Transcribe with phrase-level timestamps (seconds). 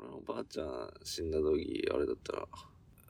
[0.00, 2.48] 俺のばあちゃん死んだ時、あれだったら、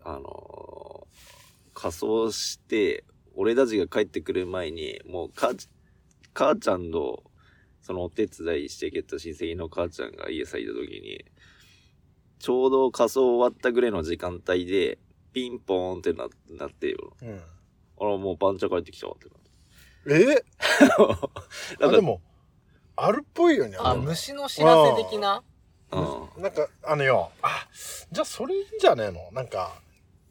[0.04, 1.39] あのー
[1.81, 3.05] 仮装して、
[3.37, 5.69] 俺たちが帰ってくる前に、もう母ち、
[6.35, 7.22] 母ちゃんの、
[7.82, 11.24] そのお手伝いしてきた親戚の母ちゃんが家咲いた時に、
[12.40, 14.98] ちょうど仮装終わったぐらいの時間帯で、
[15.32, 16.27] ピンポーンってな
[16.59, 17.12] なってよ。
[17.23, 17.43] うん。
[18.00, 20.32] あら、もう番茶帰ってきたわってなって。
[20.32, 20.45] え？
[20.98, 21.29] あ、
[21.79, 22.23] なんか、でも、
[22.96, 23.77] あるっぽいよね。
[23.79, 25.45] あ、虫の知らせ的な？
[25.93, 26.43] うん。
[26.43, 27.66] なんか、あのよ、あ、
[28.12, 29.30] じゃあそれいいんじゃねえの？
[29.33, 29.80] なんか、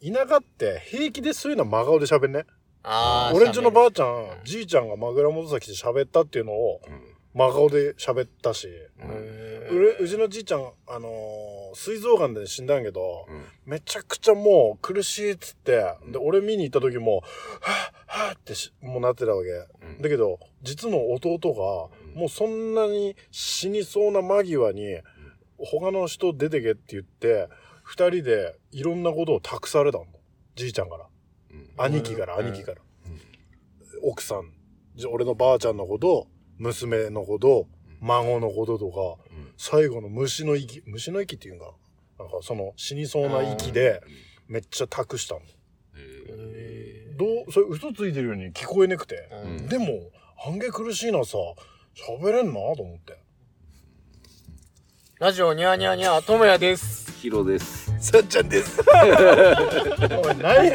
[0.02, 2.44] 田舎って平気でそういうの真顔で喋んね？
[2.84, 6.80] あー俺んちのばあちゃうんん、じいちゃんがマグラ元崎で喋ったっていうのを
[7.34, 13.44] 真顔で喋ったし、へうれうちのじいちゃん、あのー膵臓がんで死んだんやけど、うん。
[13.66, 19.50] めちゃくちゃもう苦しいっつって、で、俺見に行った時も、はぁ、はぁってしもうなってたわけ。
[19.50, 20.02] うん。
[20.02, 24.98] だけど、実の弟が、もうそんなに死にそうな間際に、
[25.58, 27.48] 他の人出てけって言って、
[27.82, 30.06] 二人でいろんなことを託されたの。
[30.54, 31.06] じいちゃんから。
[31.50, 32.78] うん兄貴から、うん兄貴から。
[34.02, 34.52] 奥さん、
[34.94, 37.66] じ俺のばあちゃんのこと、娘のこと、
[38.00, 41.66] 孫のこととか、うん最後の虫の息、虫の息っていうんか
[42.18, 42.24] な。
[42.24, 44.00] なんかその死にそうな息で、
[44.46, 45.40] めっちゃ託したの。
[45.96, 49.28] えどう、それ嘘ついてるように聞こえなくて。
[49.44, 51.36] うんでも、半減苦しいなさ、
[51.96, 53.18] 喋れんなと思って。
[55.20, 57.10] ラジオニャーニャーニャー、ともやです。
[57.10, 57.92] ーヒロです。
[57.98, 58.80] さっちゃんです。
[58.88, 60.70] おい、何やい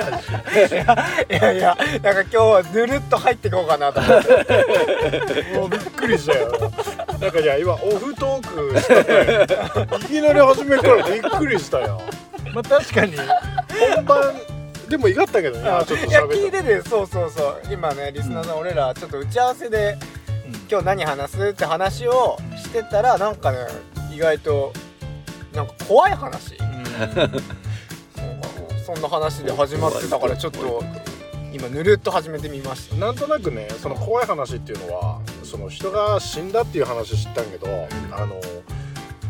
[1.29, 5.43] やいや、なんか今日はぬるっと入っていこうかなと思って。
[5.55, 6.51] もうびっくりしたよ。
[7.21, 12.01] なんかいや、今、オフトークしたから、 いきなり始めるからびっくりしたよ。
[12.53, 13.15] まあ確かに、
[13.95, 14.35] 本番、
[14.89, 16.35] でもいがったけどね、ちょっといや、喋って。
[16.35, 17.61] 聞いてて、そうそうそう。
[17.71, 19.97] 今ね、リスナーさん、俺らちょっと打ち合わせで、
[20.69, 23.59] 今日何話すって話をしてたら、なんかね、
[24.13, 24.73] 意外と、
[25.53, 26.57] なんか怖い話。
[28.85, 30.83] そんな話で始まってたから、ちょっと、
[31.53, 32.95] 今、ぬるっと始めてみました。
[32.95, 37.67] なんとなくねその怖い話っていうのはその人が死んだっていう話知ったんけど、
[38.11, 38.41] あの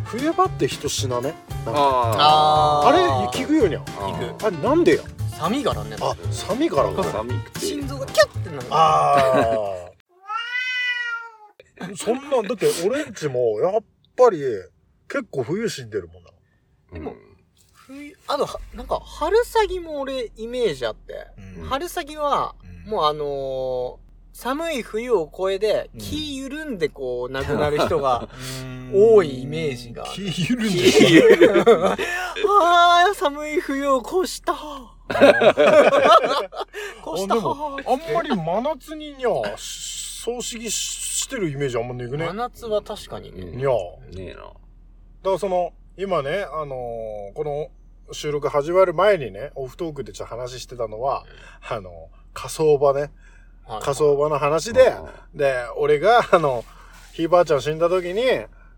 [0.06, 1.34] 冬場って人死なね？
[1.66, 5.04] ああれー聞くよにゃーあれなんでや？
[5.38, 5.98] 寒いからね。
[6.00, 7.60] あ寒いからか寒くて。
[7.60, 8.68] 心臓がキュッてなる。
[8.70, 9.90] あ
[11.82, 13.84] あそんなんだって俺んちもやっ
[14.16, 14.40] ぱり
[15.14, 16.30] 結構冬死んでるもんな。
[16.92, 17.16] でも
[17.74, 21.66] 冬あとはなんか春先も俺イメージあって、うん。
[21.66, 22.92] 春先はうん。
[22.92, 24.04] もうあのー
[24.36, 26.00] 寒い冬を越えでうん。
[26.00, 28.28] 気緩んでこう亡くなる人が
[28.92, 31.96] 多いイメージが気緩んで気緩んあ
[33.12, 34.54] あ寒い冬を越した。
[35.14, 35.22] 越
[37.22, 37.36] した。
[37.36, 42.26] あんまり真夏ににゃ葬式してるイメージあんまねえくね。
[42.26, 43.70] 真夏は確かにね、うんにゃ
[44.16, 44.52] ねえな。
[45.24, 47.70] だからその、今ね、あのーこの
[48.12, 51.24] 収録始まる前にね、オフトークでちょっと話してたのは、
[51.68, 53.12] あの、火葬場ね、
[53.66, 54.94] はい火葬場の話で、
[55.34, 56.66] で、俺が、あの、
[57.14, 58.24] ひいばあちゃん死んだ時に、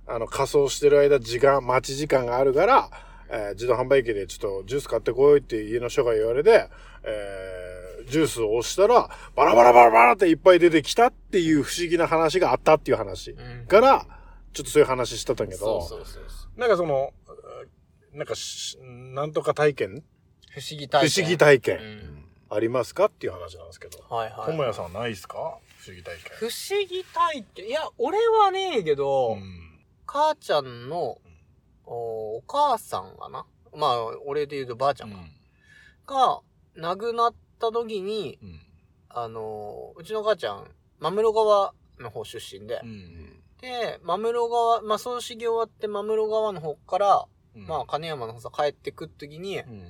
[0.07, 2.89] あの、仮装してる間、時間、待ち時間があるから、
[3.29, 6.69] えー自動販売機でちょっとジュース買ってこいって家の人が言われて、
[7.03, 13.65] えージュースを押したら、バラバラバラバラっていっぱい出てきたっていう不思議な話があったっていう話うん。
[13.65, 14.05] から、
[14.55, 17.13] ちょっとそういう話してたんだけど、そうそうそうそうなんかその、
[18.13, 20.03] なんかし、なんとか体験？
[20.49, 23.05] 不思議体験不思議体う験んありますか？
[23.05, 23.99] っていう話なんですけど。
[24.09, 25.35] はいはいともやさんないっすか？
[25.79, 26.51] 不思議体不思
[26.87, 27.67] 議体験？
[27.67, 29.43] いや俺はねえけど、験。
[30.07, 31.17] 母ちゃんの、
[31.85, 33.45] おお母さんがな？
[33.75, 35.17] まあ、俺で言うとばあちゃんか。
[36.07, 36.39] が、
[36.75, 38.61] 亡くなった時に、うん。
[39.09, 42.79] あのーうちの母ちゃん、真室川の方出身で。
[42.81, 43.34] うん。
[43.65, 49.83] で、真室川、まあ、葬式終わって真室川の方から、うんまあ、金山の方さ帰ってく時に、うん。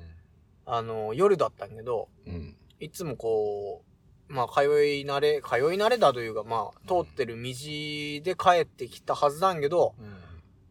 [0.66, 2.56] あのー夜だったんやけど、うん。
[2.80, 3.84] いつもこ
[4.30, 9.94] う、まあ、通い慣れ、通い慣れだというか、まあ、通ってる道で帰ってきたはずなんやけど、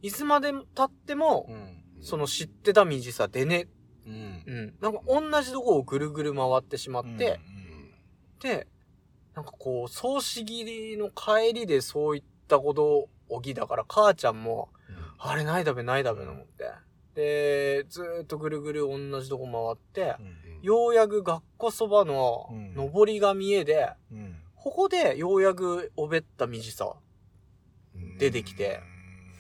[0.00, 1.80] いつまで経っても、うん。
[2.00, 3.68] その知ってた道さでね、
[4.06, 4.42] うん。
[4.46, 4.74] うん。
[4.80, 7.40] なんか同じとこをぐるぐる回ってしまって、
[8.40, 8.66] で、
[9.34, 14.68] なんかこう、葬式の帰りでそういったことを起きたから、母ちゃんも、
[15.18, 16.70] あれないだべないだべと思って。
[17.14, 20.20] で、ずーっとぐるぐる同じとこ回って、
[20.62, 24.36] ようやく学校そばのうん上りが見えで、うん。
[24.56, 26.94] ここでようやくおべった道さ。
[28.18, 28.80] 出てきて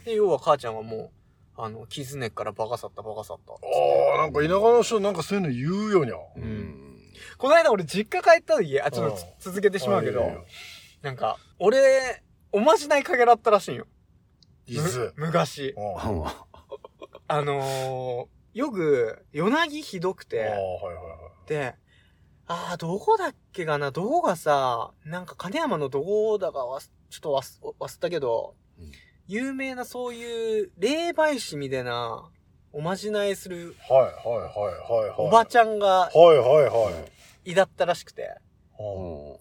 [0.04, 1.10] で、要は母ちゃんはもう、
[1.56, 3.52] あの、傷根っからバカさったバカさった。
[3.52, 3.56] あ
[4.16, 6.16] あ、なんか田舎の人なんかそういうの言うよにゃ。
[6.36, 6.96] うん。
[7.38, 10.44] この間俺実家帰った時、あ、ちょっと続けてしまうけど
[11.02, 12.23] なんか、俺、
[12.54, 13.86] おまじないかけらったらしいんよ。
[14.68, 15.74] いつむ昔。
[15.76, 16.24] うん
[17.26, 20.60] あのー、よく、夜なぎひどくて、はいはいは
[21.46, 21.48] い。
[21.48, 21.74] で、
[22.46, 23.90] ああ、どこだっけかな？
[23.90, 28.92] どこがさ、なんか金山のどこだかわす、ちょっと忘忘れたけど、うん
[29.26, 32.30] 有名なそういう霊媒師みたいな、
[32.72, 35.14] おまじないするはいはいはいはいはい。
[35.16, 37.04] おばちゃんがはいはいは
[37.44, 37.50] い。
[37.50, 38.36] いだったらしくて。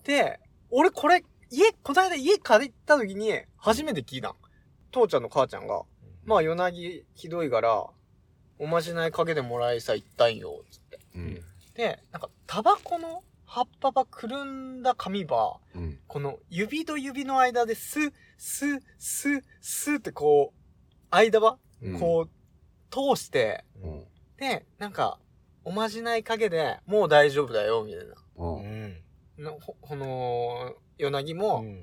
[0.06, 0.40] で、
[0.72, 1.24] 俺これ、
[1.54, 4.36] 家、こないだ家借りた時に初めて聞いたん。
[4.92, 5.84] 父ちゃんの母ちゃんが、
[6.26, 7.86] まあ夜なぎひどいから、
[8.58, 11.00] おまじないかけてもらいさ行ったんよ、つって。
[11.16, 11.42] うん
[11.76, 22.30] で、なんか、タバコの葉っぱばくるんだ紙ば、うんこの指と指の間でスッ、スッ、スッ、スッってこう、間ば、うんこう、
[22.90, 24.04] 通して、うん
[24.38, 25.20] で、なんか、
[25.64, 28.16] おまじないかけでもう大丈夫だよ、みたいな。
[28.38, 29.03] うんうん。
[29.38, 31.82] のほこの、夜なぎうも、ん。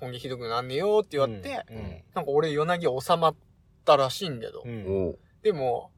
[0.00, 2.02] 本気ひどくなんねよって言われて、うん。
[2.14, 3.36] なんか俺夜なぎ収まっ
[3.84, 5.06] たらしいんだけど、うん。
[5.08, 5.90] おうでも、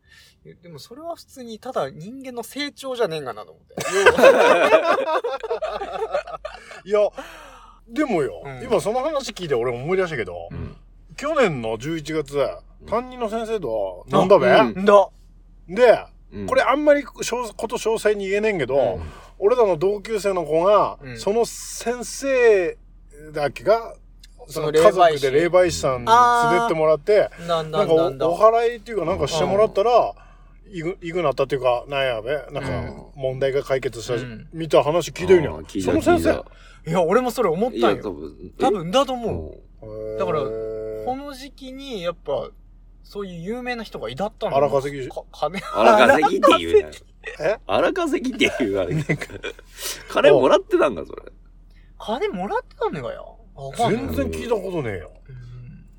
[0.62, 3.74] でもそれは普通にただ人間の成長じゃねえんかなと思って。
[6.84, 7.00] いや、
[7.88, 10.76] でもよ、うん今その話聞いて俺思い出したけど、うん
[11.16, 12.44] 去年の11月、
[12.88, 15.08] 担任の先生と飲んだべ、あうんんだ。
[15.68, 19.02] で、うんこれあんまり詳こと詳細に言えねんけど、うん
[19.38, 22.78] 俺らの同級生の子が、うんその先生
[23.32, 23.94] だけが、
[24.48, 28.28] その家族で霊霊媒師さんに連れてもらって、なんなんかだなんだ。
[28.28, 30.14] おお祓いっていうかなんかしてもらったら、
[30.70, 36.44] いく、いくなったっていうか、なんやべ、なんかうん問題が解決した、うんみたいな話聞いてるんやあー聞いその先生。
[36.86, 38.12] いや、俺もそれ思ったんよ。
[38.12, 38.52] 分。
[38.58, 40.14] 多分だと思う。
[40.14, 42.50] うだからこの時期に、やっぱ、
[43.02, 46.94] そういう有名な人がいだったの荒稼ぎか金、荒稼ぎって言うなよ。
[47.40, 47.56] え？
[47.66, 48.94] 荒稼ぎって言うあれ。
[50.08, 51.22] 金もらってたんか、それ。
[51.98, 53.38] 金もらってたんねがよ。
[53.76, 55.10] 全然聞いたことねえよ。
[55.28, 55.34] うん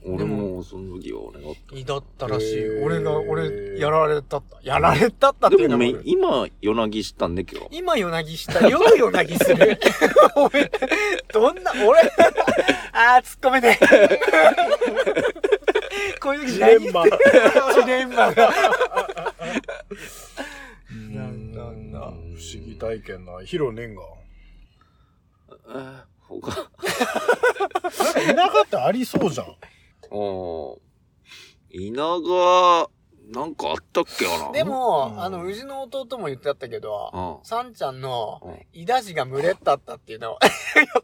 [0.08, 1.76] 俺も、その時は俺がおった。
[1.76, 2.70] いだったらしい。
[2.84, 4.60] 俺が、俺、やられたった。
[4.62, 7.70] やられたったっていうのもでもめ、今、夜なぎしたんで、今日。
[7.80, 8.68] 今夜なぎした。
[8.68, 9.80] 夜夜なぎする。
[10.38, 10.70] おめ
[11.34, 12.02] どんな、俺、
[12.92, 13.80] あー、突っ込めて。
[16.22, 17.04] こういう時ジレンマ。
[17.06, 17.10] ジ
[17.88, 18.54] レンマが。
[22.54, 23.44] 思議体験な。
[23.44, 24.02] ヒロねんが。
[25.68, 26.72] あ他、なんか
[28.14, 29.48] 田舎ってありそうじゃん。
[29.48, 29.56] ああ。
[31.72, 32.88] 稲が、
[33.34, 34.52] なんかあったっけかな？
[34.52, 37.46] で、も、うんあの、うちの弟も言ってあったけど、うん。
[37.46, 40.40] さんちゃんのうん、イダジが群れったったっていうのは、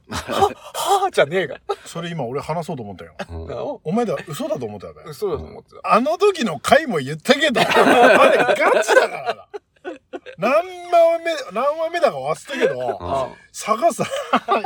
[0.09, 0.53] は、
[1.01, 1.59] はぁじゃねえが。
[1.85, 3.15] それ今俺話そうと思ったよ。
[3.29, 5.03] うんお前だ、嘘だと思ったよね。
[5.07, 5.81] 嘘だと思ってた。
[5.83, 9.47] あの時の回も言ったけど、 あれガチだからな。
[10.41, 14.07] 何話目、何話目だか忘れたけど、あ佐賀さん、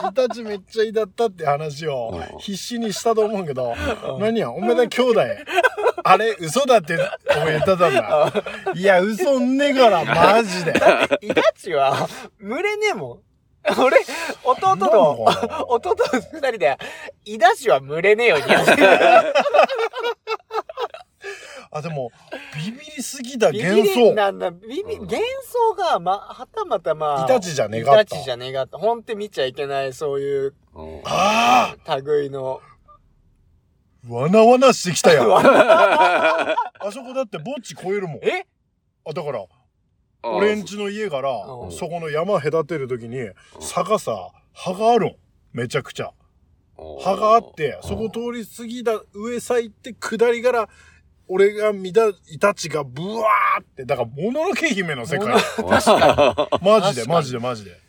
[0.10, 3.76] イタチめっちゃいだったって話をうん必死にしたと思うけど、
[4.18, 5.22] 何や、おめだ兄弟。
[6.06, 6.98] あれ、嘘だって、
[7.36, 8.34] お前言ったんだ。
[8.74, 10.74] いや、嘘んねえから、マジで。
[11.22, 12.08] イダチは、
[12.40, 13.20] 群れねえもん。
[13.82, 13.98] 俺、
[14.44, 15.26] 弟と
[15.68, 16.78] 弟と二人で、
[17.26, 18.88] イダチは群れねえようにやってる。
[21.76, 22.10] あ、でも、
[22.56, 24.14] ビビりすぎたビビ幻り想。
[24.16, 28.78] なんだ、ビビ、うん幻想が、ま、はたまたまあ、イタチじゃねがったイタチじゃねがった。
[28.78, 31.76] ほんって見ちゃいけない、そういううんあ
[32.06, 32.62] 類の。
[34.10, 35.36] あわなわなしてきたよ。
[35.38, 38.20] ああそこだって墓地超えるもん。
[38.24, 38.46] え？
[39.04, 39.44] あ、だから、
[40.24, 45.16] 俺んちの家からう、んそこの山隔てるときに、坂さ、葉があるん。
[45.52, 46.14] めちゃくちゃ。
[46.78, 50.70] 葉があって、そこ通り過ぎた上さ行って、下りから、
[51.28, 55.34] 俺が見たイタチがブワーって、だから、もののけ姫の世界。
[55.58, 57.80] 確かマジで、マジで、マジで。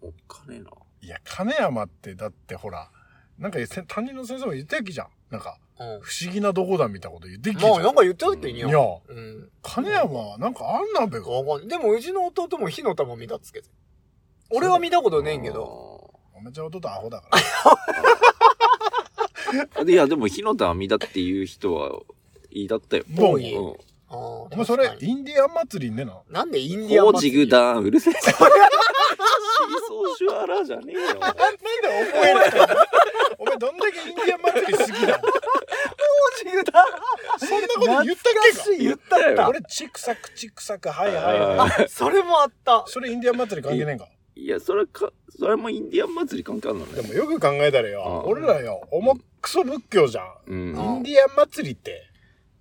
[0.00, 0.70] おっかねえな。
[1.02, 2.90] いや、金山って、だってほら、
[3.38, 5.08] なんかせ担任の先生も言ってたっけじゃん。
[5.30, 6.00] なんか、うん。
[6.00, 7.72] 不思議などこだみたいなこと言ってっけじゃん。
[7.72, 8.72] まあ、なんか言ってたっけにいや、う
[9.12, 9.50] ん。
[9.62, 11.30] 金山、なんかあんなんべか。
[11.30, 13.68] わかんないでも、うちの弟も火の玉見たっつけて。
[14.50, 16.12] 俺は見たことねえんけど。
[16.34, 17.28] おめちゃ弟アホだか
[19.76, 19.82] あ。
[19.86, 22.04] いや、でも火の玉見だっていう人はいい
[22.68, 23.04] だったよ。
[23.10, 23.16] ら。
[23.16, 23.72] どう多いうん。
[24.08, 26.20] ああお前それ、インディアン祭りにねな。
[26.30, 27.44] なんでインディアンコージ祭り？
[27.46, 28.12] グダン、うるせえ。
[28.14, 31.00] シーソーシュアラじゃねえよ。
[31.00, 32.56] なんで覚えないの
[33.38, 35.18] お前どんだけインディアン祭り好きなの？
[35.18, 36.84] コージグダン
[37.38, 38.42] そんなこと言ったっけか？
[38.42, 39.48] 懐かしい言ったった。
[39.48, 41.84] 俺、チクサクチクサク、はいはいはい。
[41.84, 42.84] あ、それもあった。
[42.86, 44.08] それインディアン祭り関係ねえんか？
[44.34, 47.00] いや、それか、それもインディアン祭り関係あるのね。
[47.00, 50.26] でもよく考えたらよ、うん俺らよ、重くそ仏教じゃん。
[50.46, 50.58] うん。
[50.58, 50.60] イ
[51.00, 52.10] ンディアン祭りって、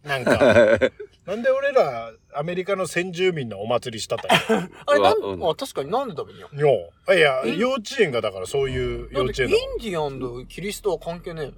[0.04, 0.38] なんか、
[1.26, 6.48] なんで俺らアメリカの先住民のお祭りしたったんや あれ、なん、うんあ、確かになんで食べんや。
[6.54, 7.16] よう。
[7.16, 9.56] いや、え幼稚園がだからそういう幼稚園だ。
[9.56, 11.54] ンディアンとキリストは関係ねえの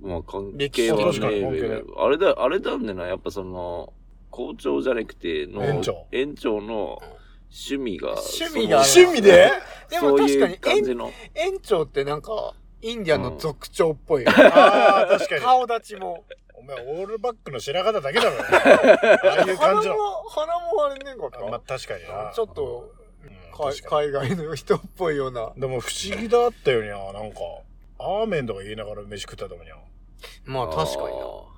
[0.00, 3.92] まあ関歴史係は確かにね関係ないあれだ、あれなんだよな、やっぱその、
[4.30, 7.02] 校長じゃなくての、園長園長の
[7.50, 9.50] 趣味が、趣味が趣味で？
[9.90, 11.10] でも確かにそういう感じの。
[11.34, 14.30] 園長ってなんか、インディアンの族長っぽいよ。
[14.30, 15.40] ああ、確かに。
[15.40, 16.24] 顔立ちも。
[16.58, 18.36] お前、オールバックの白髪だけだろ。
[18.42, 19.94] ああいう感じの。
[19.94, 22.32] 鼻も、鼻もあれねえかった、まあ、確かにな。
[22.34, 22.92] ちょっと、
[23.88, 25.52] 海外の人っぽいような。
[25.56, 27.40] でも不思議だったよにゃ、なんか、
[27.98, 29.76] アーメンとか言いながら飯食ったともにゃ。
[30.44, 31.24] まあ確かにな。
[31.24, 31.48] あ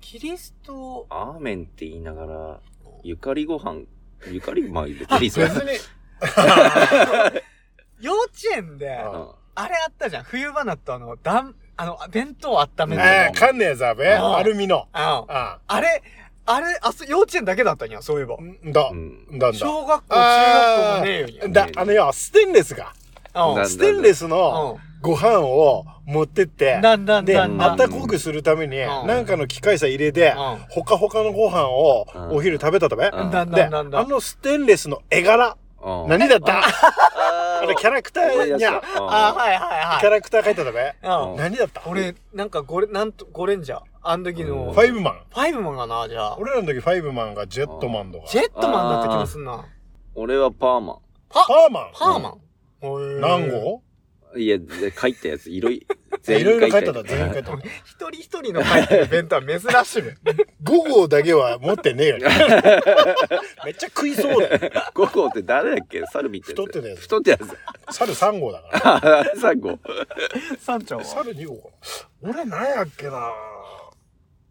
[0.00, 2.60] キリスト、ーアーメンって言いながら、
[3.02, 3.86] ゆかりご飯、
[4.30, 5.78] ゆかり、まあ、別にそれ別に、
[8.00, 10.24] 幼稚園で、ああれあったじゃん。
[10.24, 13.08] 冬場だとあの、だん、あの、弁当温めるの。
[13.08, 14.12] えー、かんねえざべ。
[14.14, 14.86] あアルミの。
[14.92, 16.02] あああれ、
[16.46, 18.36] あれ、あそ、幼稚園だけだったんや、そういえば。
[18.36, 18.72] ん？
[18.72, 18.94] だう。
[18.94, 19.38] ん。
[19.38, 19.58] だんだ。
[19.58, 21.48] 小学校、中学校もねえよにゃ。
[21.48, 22.92] だ、あのよ、ステンレスが。
[23.66, 27.74] ステンレスのご飯を持ってって、だんだんで、あだんだん。
[27.74, 33.08] ったかくするために、うんなんかの機械さ入れて、うんほかほかのご飯をうんお昼食べたとべ。
[33.08, 34.08] うんだんで、あだんだんだん。
[34.08, 36.08] のステンレスの絵柄、うん。
[36.08, 36.58] 何だった？
[36.60, 36.62] あ
[37.62, 38.56] あれキャラクター？
[38.56, 40.00] にゃ、あ、はいはいはい。
[40.00, 40.94] キャラクター描いたとべ。
[41.02, 41.36] うん。
[41.36, 41.82] 何だった？
[41.86, 43.80] 俺、なんかゴレ、なんと、ゴレンジャー。
[44.02, 44.72] あの時の、うん。
[44.72, 45.20] ファイブマン。
[45.30, 46.36] ファイブマンがな、じゃあ。
[46.38, 48.26] 俺らの時ファイブマンがジェットマンとか。
[48.28, 49.64] ジェットマンだった気がすんな。
[50.14, 50.98] 俺はパーマ
[51.28, 51.90] パ、パーマン？
[51.94, 53.20] パーマン。
[53.20, 53.76] 何号？
[53.78, 53.80] ン。
[54.36, 55.76] いや、で書いたやつ、いろい、
[56.28, 57.52] いろいろ書いてた、やつ全員書いてた。
[57.84, 60.16] 一人一人の書いてる弁当は珍しいね。
[60.64, 62.26] 5号だけは持ってねえよね。
[63.64, 64.58] めっちゃ食いそうだよ。
[64.94, 66.02] 5号って誰だっけ？
[66.12, 67.94] 猿見て太ってたやつ太ってやつ。
[67.94, 69.20] 猿3号だから。
[69.20, 69.78] あ、3号。
[70.58, 71.04] 三丁は？
[71.04, 71.68] 猿2号か
[72.22, 72.30] な。
[72.32, 73.30] 俺何やっけな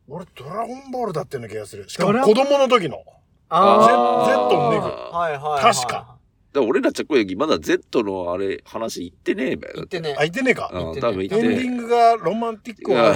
[0.08, 1.90] 俺ドラゴンボールだってような気がする。
[1.90, 3.04] しかも子供の時の。
[3.50, 5.74] あゼゼットンネグーはいはいはい。
[5.74, 6.12] 確か。
[6.53, 9.74] だから俺らちゃっこやき、まだ Z のあれ、話言ってねえべよ。
[9.75, 10.24] 言ってねあ、。
[10.24, 10.69] いてねえか。
[10.72, 13.12] うん、言ってね多分言エンディングがロマンティックな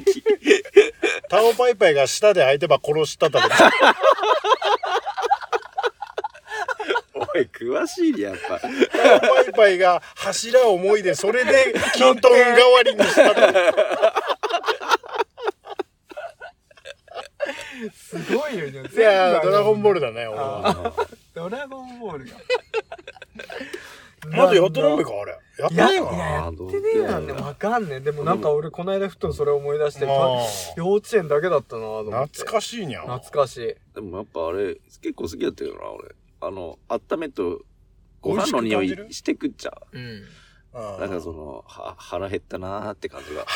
[0.00, 0.22] 期。
[1.28, 3.46] タオパイパイが舌で相手ば殺したとか。
[7.12, 8.58] おい、詳しいね、やっぱ。
[8.58, 8.70] タオ
[9.20, 13.52] パイパイが柱を思いで、それでキントン代わりにしたと か。
[17.94, 18.88] すごいよね。
[18.92, 20.00] いやードラゴンボール。
[20.00, 20.92] ルだね、俺は。
[21.34, 22.32] ドラゴンボールが。
[24.30, 25.38] まだやってないか、あれ。
[25.58, 26.18] やってないいかな。
[26.18, 27.32] や、やってねえなんね。
[27.32, 28.00] わかんねえ。
[28.00, 30.16] でもなんか俺、この間ふとそれ思い出して、まあ
[30.76, 32.38] 幼稚園だけだったなと思って。
[32.38, 33.02] 懐かしいにゃ。
[33.02, 33.74] 懐かしい。
[33.94, 36.14] でもやっぱあれ、結構好きだったよな、俺。
[36.40, 37.60] あの、温めと、
[38.20, 39.98] ご飯の匂いしてくっちゃう。
[39.98, 40.04] うん。
[40.04, 40.22] うん
[41.00, 43.46] なんかその、は腹減ったなーって感じが。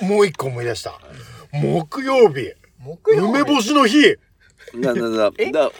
[0.08, 0.98] もう一個思い出した。
[1.52, 4.16] 木曜日、木曜日梅干しの日、
[4.74, 5.52] な、な、な、え？
[5.52, 5.70] だ、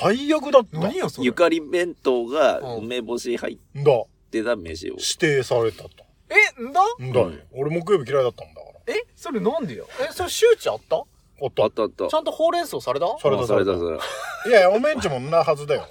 [0.00, 0.78] 最悪だった。
[0.78, 1.26] 何よ、それ。
[1.26, 4.04] ゆかり弁当がうん梅干し入っだ。
[4.30, 4.94] てた飯を。
[4.94, 5.90] 指定されたと。
[6.28, 7.32] え、んだんだよ。
[7.52, 8.94] 俺木曜日嫌いだったんだから。
[8.94, 9.86] え、それなんでよ？
[10.00, 11.02] え、それ周知あった？
[11.40, 11.70] おっとあっ。
[11.70, 12.08] たあった。
[12.08, 13.06] ちゃんとほうれん草された？
[13.18, 14.48] されたあされたされた。
[14.48, 15.86] いやいや、おめんちもんなはずだよ。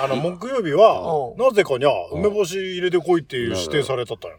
[0.00, 4.38] あの、木曜日はう、んなぜかにゃ、うん梅干し入れてこいっていう指定されたったよ。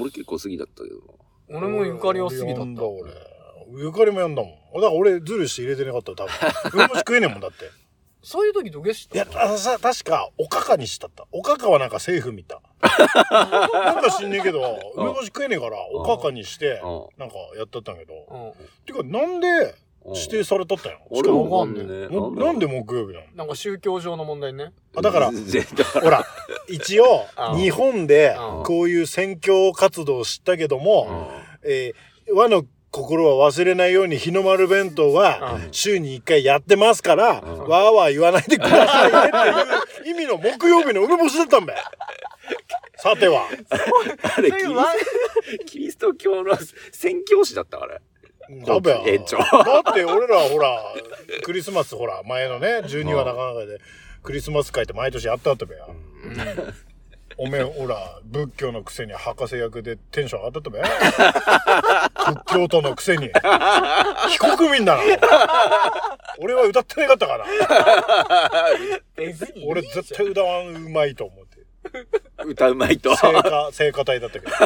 [0.00, 1.58] 俺結構好きだったけどな。
[1.58, 2.54] 俺もゆかりは好きだった。
[2.60, 3.12] 呼んだ、俺。
[3.74, 4.52] ゆかりも呼んだもん。
[4.74, 6.80] だから俺、ズルして入れてなかったら多分。
[6.80, 7.56] 梅干し食えねえもんだって。
[8.22, 11.26] そういう時どげしいや、あさ、確か、おかかにしたった。
[11.30, 12.60] おかかはなんかセーフ見た。
[13.30, 14.60] なんか知んねえけど、
[14.96, 18.14] 梅干し食えねえから、おかかにしてう、なんかやったったんやけど。
[18.28, 18.84] うん。
[18.84, 19.74] てか、なんで
[20.14, 22.08] 指定されたったんやし俺わかんねえ。
[22.08, 23.26] もなんで木曜日なの？
[23.36, 24.72] なんか宗教上の問題ね。
[24.96, 25.30] あだから
[26.02, 26.24] ほら、
[26.68, 31.30] 一応う、ん日本でうんこういう宣教活動を知ったけども、
[31.62, 32.64] うえー和の
[32.96, 41.82] 心は忘れないように日の丸弁当はうん週に1回やってますから、うんわーわー言わないでくださいねっていう意味の木曜日の梅干しだったんだよ。
[42.96, 43.48] さては。
[44.36, 46.56] あれキリス キリスト教の
[46.92, 48.00] 宣教師だったあれ。
[48.64, 50.80] だべだって俺らほら、
[51.42, 53.80] クリスマスほら、前のね、12話なかなかで、
[54.22, 55.94] クリスマス会って毎年やったったべよ。
[57.38, 60.80] おめえ、ほら、仏教のくせに博士役でテンション上がったったべ
[62.34, 63.30] 仏教徒のくせに。
[64.30, 65.02] 非国民だな。
[66.38, 67.46] 俺は歌ってなかったから。
[69.66, 71.56] 俺絶対歌わんうまいと思って。
[72.44, 73.14] 歌うまいと。
[73.16, 74.52] 聖歌、聖歌隊だったけど。
[74.52, 74.58] ず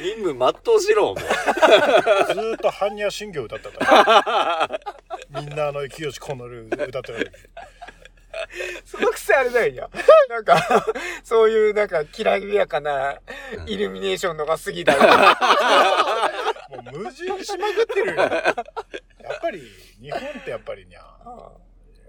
[0.00, 1.16] 任務全うしろ、もう。
[1.16, 4.80] ーっと般若心経歌ったった。
[5.40, 7.32] みんなあの清しこのる歌ってる。
[8.84, 9.90] そのくせあれだよや。
[10.28, 10.84] なんか、
[11.22, 13.18] そういうなんか、きらびやかな
[13.66, 15.00] イルミネーションのが好きだよ。
[16.70, 18.14] もう矛盾しまくってるよ。
[18.16, 18.54] や
[19.34, 19.62] っぱり、
[20.00, 21.02] 日本ってやっぱりにゃ、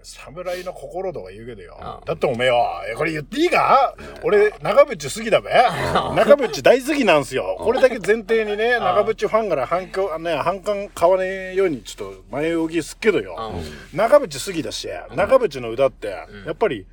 [0.08, 1.76] 侍の心とか言うけどよ。
[1.78, 2.02] う。
[2.02, 3.94] んだっておめえよ、えこれ言っていいか？
[4.22, 5.50] 俺、長渕好きだべ。
[5.50, 7.56] 長渕大好きなんすよ。
[7.60, 13.52] これだけ前提にね、長渕ファンから反響、ね、反感買わねえようにちょっと前置きすっけどよ。
[13.92, 16.86] 長渕好きだし、長渕の歌って、やっぱり、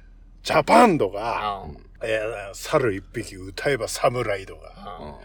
[0.44, 1.66] ジャパンとか、
[2.04, 5.16] えー猿一匹歌えば侍とか、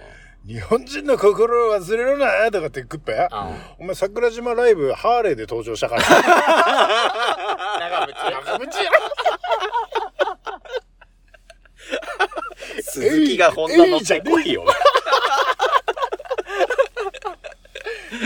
[0.47, 3.29] 日本人の心を忘れるなとかって食っぺ、
[3.79, 6.03] お前桜島ライブハーレーで登場したから。
[8.13, 8.59] 長渕。
[8.59, 8.91] 長渕や
[12.83, 13.37] 鈴木。
[13.37, 14.65] がホンダ乗ってこいよ。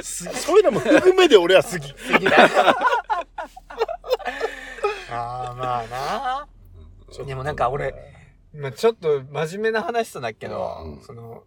[0.03, 1.93] すそういうのも含めて俺は好き。
[1.93, 2.49] 好きだ。
[5.11, 6.49] ああ、まあな。
[7.27, 7.95] でもなんか俺、
[8.55, 11.45] まあちょっと真面目な話とだけど、うんその、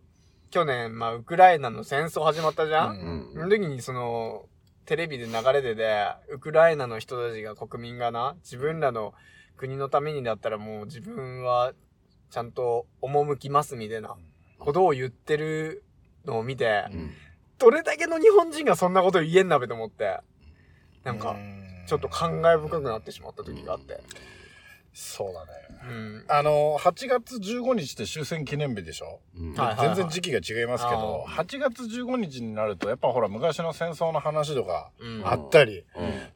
[0.50, 4.46] 去年、まあウクライナの戦争始まったじゃん、うんその時にその、
[4.88, 9.14] テレビで流れてで、ウクライナの人たちが、国民がな、自分らの
[9.58, 11.74] 国のためにだったらもう自分は
[12.30, 14.16] ちゃんと赴きますみたいな
[14.58, 15.84] ことを言ってる
[16.26, 16.86] のを見て、
[17.60, 20.20] どれだけの日本人がそんなこと言えんなべと思って、
[21.04, 21.36] なんか、
[21.86, 24.02] ちょっと感慨深くなってしまった時があって。
[25.00, 25.52] そうだね。
[25.88, 26.26] うん。
[26.28, 29.20] あの、8月15日って終戦記念日でしょ？
[29.38, 29.54] うん。
[29.54, 35.22] 全然時期が違いますけど、あ8月15日になると、やっぱほら、昔の戦争の話とかうん。
[35.24, 35.86] あったり、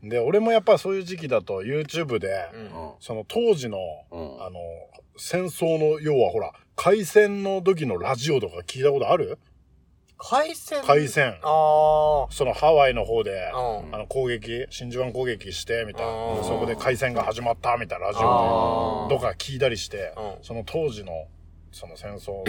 [0.04, 0.10] うん。
[0.10, 2.70] で、俺もやっぱそういう時期だと YouTube で、うん。
[3.00, 3.80] その当時の、
[4.12, 4.44] うん。
[4.46, 4.60] あの、
[5.18, 9.40] 戦争の、要はほら、海戦の時のラジオとか聞いたことある？
[10.24, 11.40] 海戦海戦。
[11.42, 13.58] あそのハワイの方で、あ。
[13.58, 13.96] うん。
[13.96, 16.44] あの攻撃、真珠湾攻撃して、みたいな。
[16.44, 21.28] そこで海戦が始まった、みたいなラジオで、とか聞いたりしてうん、その当時の、
[21.72, 22.44] その戦争の、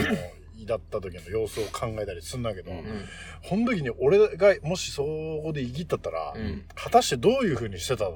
[0.65, 2.83] だった時の様子を考えたりすんだけど、うん
[3.49, 6.63] この時に俺がもしそこで生きったったら、うん。
[6.75, 8.11] 果たしてどういう風にしてたの？
[8.11, 8.15] っ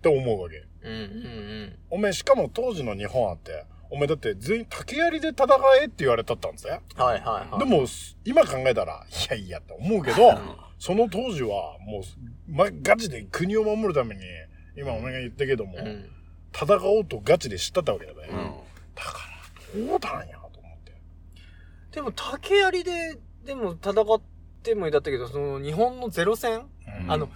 [0.00, 0.64] て思うわけ。
[0.82, 0.92] うん。
[0.92, 1.78] うん。
[1.90, 5.46] おめえ、しかも当時の日本あって、おめえだって全員竹槍で戦
[5.82, 6.80] えって言われたったんですよ。
[6.96, 7.58] はいはいはい。
[7.58, 7.84] で、も、
[8.24, 10.32] 今考えたら、いやいやって思うけど、
[10.78, 12.02] その当時はもう、
[12.50, 14.22] ま、ガチで国を守るために、
[14.78, 16.08] 今お前が言ったけども、うん。
[16.54, 18.18] 戦おうとガチで知ったったわけだね。
[18.30, 18.36] うん
[18.94, 19.18] だか
[19.76, 20.92] ら、どうだんやと思って。
[21.92, 24.20] でも、竹槍で、でも戦っ
[24.62, 26.66] てもいいだったけど、その、日本のゼロ戦
[27.02, 27.28] うんあの、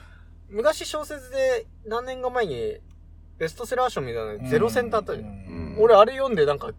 [0.49, 2.79] 昔小説で何年か前に、
[3.39, 5.46] ベストセラー賞みたいなのゼロ戦ってあったじゃん。
[5.77, 6.73] うん俺、あれ読んでなんか、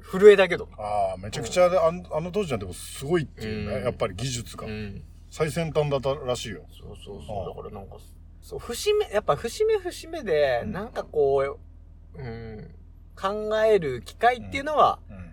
[0.00, 0.68] 震えたけど。
[0.78, 4.66] ああ、めちゃくちゃで、あんあの当時はでもすごいっていうね、うんやっぱり技術が。
[4.66, 5.02] うん。
[5.30, 6.64] 最先端だったらしいよ。
[6.70, 7.56] そうそうああそう。
[7.56, 7.96] だからなんか、
[8.40, 11.58] そう、節目、やっぱ節目節目で、うんなんかこ
[12.16, 12.70] う、うん、
[13.16, 15.24] 考える機会っていうのは、うん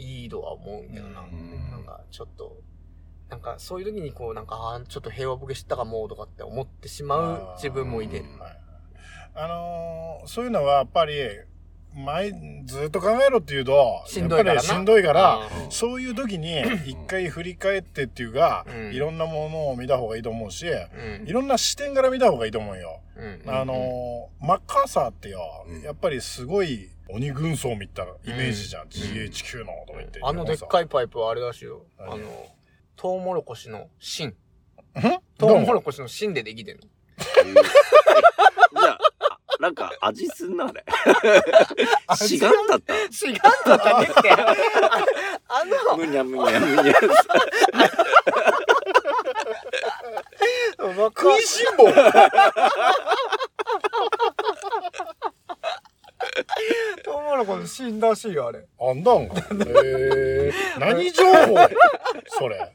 [0.00, 1.22] いいとは思うけどな。
[1.22, 2.56] うんなんか、ちょっと、
[3.28, 8.24] なんか、そういう時にこう、なんか、ああ、ちょっと平和ボケ知ったかも、とかって思ってしまう自分もいてる。
[8.38, 8.60] はい
[9.34, 11.14] あのーそういうのはやっぱり、
[11.94, 12.32] 前、
[12.66, 23.00] ずっと考えろって言うと、しんどいからなやっぱりしんどいから、うんそういう時に 一回振り返ってっていうか、うんいろんなものを見た方がいいと思うし、うんいろんな視点から見た方がいいと思うよ。
[23.16, 28.86] うんあのーマッカーサーってよ、うんやっぱりすごい鬼軍曹みたいなイメージじゃん。
[28.86, 30.20] ん GHQ のとか言って。
[30.22, 31.86] あのでっかいパイプはあれだしよ。
[31.98, 32.46] あ何の、
[32.96, 34.28] トウモロコシの芯。
[34.28, 34.34] ん？
[35.38, 36.82] トウモロコシの芯でできてんの。
[39.58, 40.84] なんか味すんな、あれ。
[42.16, 42.94] しがんだった。
[42.94, 44.30] 違うんだったねって。
[44.30, 44.54] あ
[45.48, 46.94] あむにゃむにゃむにゃ。
[51.18, 51.84] 食いしん坊
[57.04, 58.64] トウモロコシ芯らしいよ、あれ。
[58.80, 59.34] あんだんか。
[59.34, 59.42] へ
[60.50, 60.52] え。
[60.78, 61.56] 何情報？
[62.26, 62.72] それ。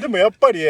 [0.00, 0.66] でもやっぱり、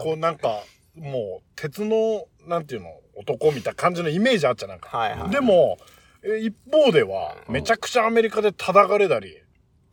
[0.00, 0.62] こうなんか、
[0.96, 4.96] もう、鉄の、なんていうの、男みたいな感じのイメージあっちゃうなんか。
[4.96, 5.30] はいはい。
[5.30, 5.78] でも、
[6.22, 9.36] え一方では、うんめちゃくちゃアメリカで叩かれたり、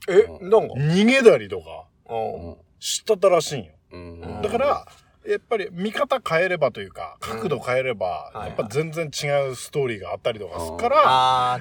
[0.07, 3.71] え、なんか逃げたりとか、うん知ったったらしいんよ。
[3.91, 4.87] うんだから、
[5.27, 10.89] やっぱり見方変えればというか、角度変えれば、うんやっぱ全然違うストーリーがあったりとかするか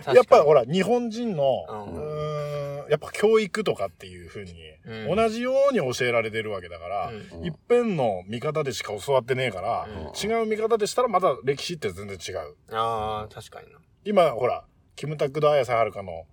[0.06, 0.14] ら。
[0.14, 4.52] やっぱほら、日本人の、うんやっぱ教育とかっていう風に、
[4.86, 12.54] うん同じように教えられてるわけだから、うんうん一辺の見方でしか教わってねえから、うん違う見方でしたらまた歴史って全然違う。
[12.72, 13.78] ああ、確かにな。
[14.04, 14.64] 今、ほら、
[14.96, 16.24] キムタクと綾瀬はるかの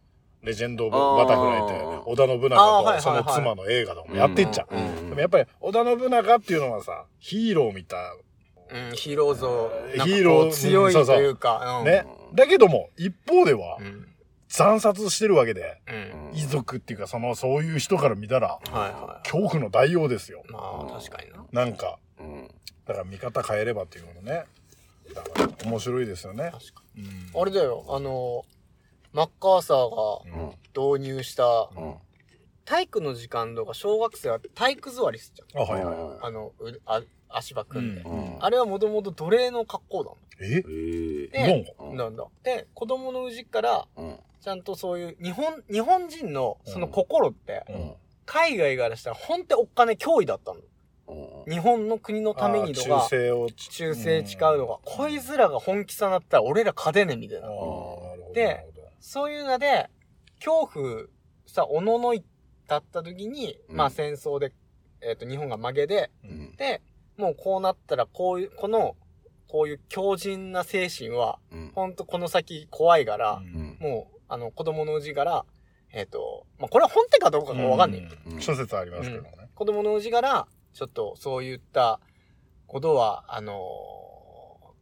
[0.43, 4.75] レジェンド・バタフライって、織田信長とその妻の映画とかもやってっちゃう。
[4.75, 7.99] うんでもやっぱり、織田信長っていうのはさ、ヒーローみたい
[8.73, 9.71] うん、ヒーロー像。
[9.93, 11.79] ヒーロー強いというか。
[11.79, 12.05] うんね。
[12.33, 14.07] だけども、一方ではう、ん。
[14.47, 16.37] 惨殺してるわけで、うん。
[16.37, 18.59] 遺族っていうか、その、そういう人から見たら、
[19.23, 20.43] 恐怖の大王ですよ。
[20.49, 20.51] い。
[20.51, 21.65] まあ、確かにな。
[21.65, 22.47] なんか、うん
[22.85, 24.45] だから見方変えればっていうことね。
[25.13, 25.29] だか
[25.63, 26.49] ら面白いですよね。
[26.51, 27.09] 確かうんに。
[27.35, 28.43] あれだよ、あの、
[29.13, 30.51] マッカーサーがうん。
[30.97, 31.95] 導入した、うん。
[32.63, 36.03] 体育の時間とか小学生は体育座りするじあ、はいはいはい。
[36.03, 36.25] ゃん。
[36.25, 38.01] あの、うあ足場組んで。
[38.01, 40.55] うんあれはもともと奴隷の格好え？
[40.55, 41.45] ええ。
[41.45, 42.25] でうんなんだ。
[42.43, 44.15] で、子供のうちから、うん。
[44.41, 47.93] ちゃんとそういう、日本、日本人のその心って、うん
[48.23, 50.59] 海外からしたら本当にお金脅威だったの。
[51.09, 51.51] うん。
[51.51, 53.49] 日本の国のためにとか忠誠を。
[53.49, 57.49] 忠誠誓うとか、こいつらが本気さなったら俺ら勝てねえみたいな。
[58.33, 58.65] で
[59.01, 59.89] そういうので、
[60.39, 61.05] 恐怖、
[61.45, 62.23] さ、おののい
[62.67, 64.53] だった時に、うんまあ戦争で、
[65.01, 66.55] えっ、と、日本が負けで、うん。
[66.55, 66.81] で、
[67.17, 68.95] もうこうなったら、こういう、この、
[69.47, 71.71] こういう強靭な精神は、うん。
[71.73, 73.77] ほんとこの先怖いから、うん。
[73.81, 75.45] もう、あの、子供のうちから、
[75.91, 79.49] えっ、と、まあ、これは本手かどうかがわかんないけど、うん諸説ありますけどね。
[79.55, 81.99] 子供のうちから、ちょっとそういった
[82.67, 83.59] ことは、あの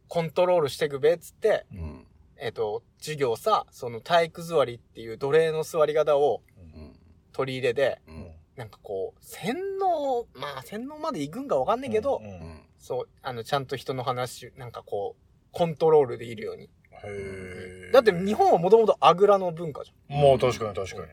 [0.08, 1.99] コントロールしていくべっつって、うん。
[2.40, 6.96] えっ、と、授業さ、その体育座りっていう奴隷の座り方をうん。
[7.32, 8.30] 取り入れて、うん。
[8.56, 12.60] なんかこう、洗脳、まあ洗脳まで行くんかわかんないけど、うんうんうん。
[12.78, 15.22] そう、あの、ちゃんと人の話、なんかこう、
[15.52, 16.70] コントロールできるように。
[17.02, 20.16] へーだって日本はもともとあぐらの文化じゃん。
[20.16, 21.12] もう確かに確かに。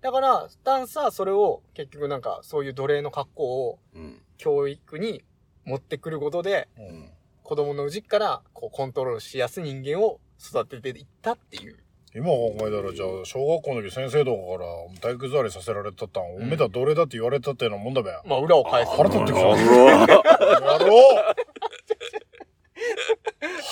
[0.00, 4.22] だから、ダンサーはそれを結局なんかそういう奴隷の格好をうん。
[4.36, 5.22] 教育に
[5.64, 7.10] 持ってくることで、うん
[7.42, 11.76] 子供のうちからこうコントロールしやすい人間を育てていったっていう。
[12.14, 18.10] 今考えたら、じゃあ、小学校の時先生とかから体育座りさせられたったん、おめえだ奴隷だって言われたっていうようなもんだべ。
[18.26, 18.90] まあ裏を返す。
[18.90, 20.22] 腹立ってきたうわやろう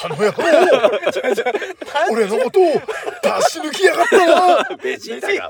[0.03, 0.41] あの野郎
[2.11, 2.81] 俺のことを出
[3.51, 5.49] し抜きやがったなベジータが。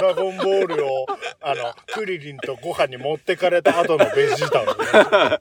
[0.00, 1.06] ドラゴンボールを、
[1.40, 5.40] あの、クリリンとご飯に持ってかれた後のベジータのね。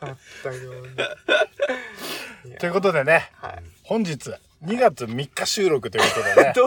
[2.58, 3.62] ということでね、はい。
[3.82, 4.30] 本日
[4.64, 6.54] 2月3日収録ということでね。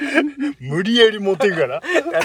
[0.60, 1.80] 無理やり持っていくから。
[1.80, 2.20] 確か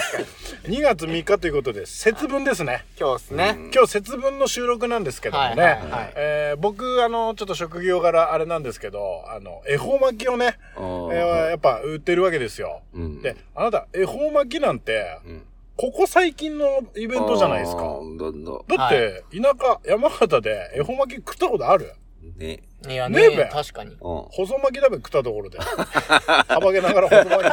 [0.68, 0.78] に。
[0.78, 2.86] 2月3日ということで節分ですね。
[3.00, 3.56] 今日ですね。
[3.74, 6.14] 今日節分の収録なんですけどもね、はいはいはい。
[6.16, 12.82] えー僕あのちょっと職業柄あれなんですけどあの恵方巻きをね、あえーーやっぱ売ってるわけですよ。
[12.94, 13.22] うん。
[13.22, 15.44] であなた恵方巻きなんてうん。
[15.78, 21.94] ここ最近のイベントじゃないですかだんだだって、田舎山形で恵方巻き食ったことある？
[22.38, 22.62] ね。
[22.88, 23.92] いやねえべね確かに。
[23.92, 23.98] うん。
[24.00, 25.58] 細巻きだべ食ったところで
[26.48, 27.44] 幅げながら細巻き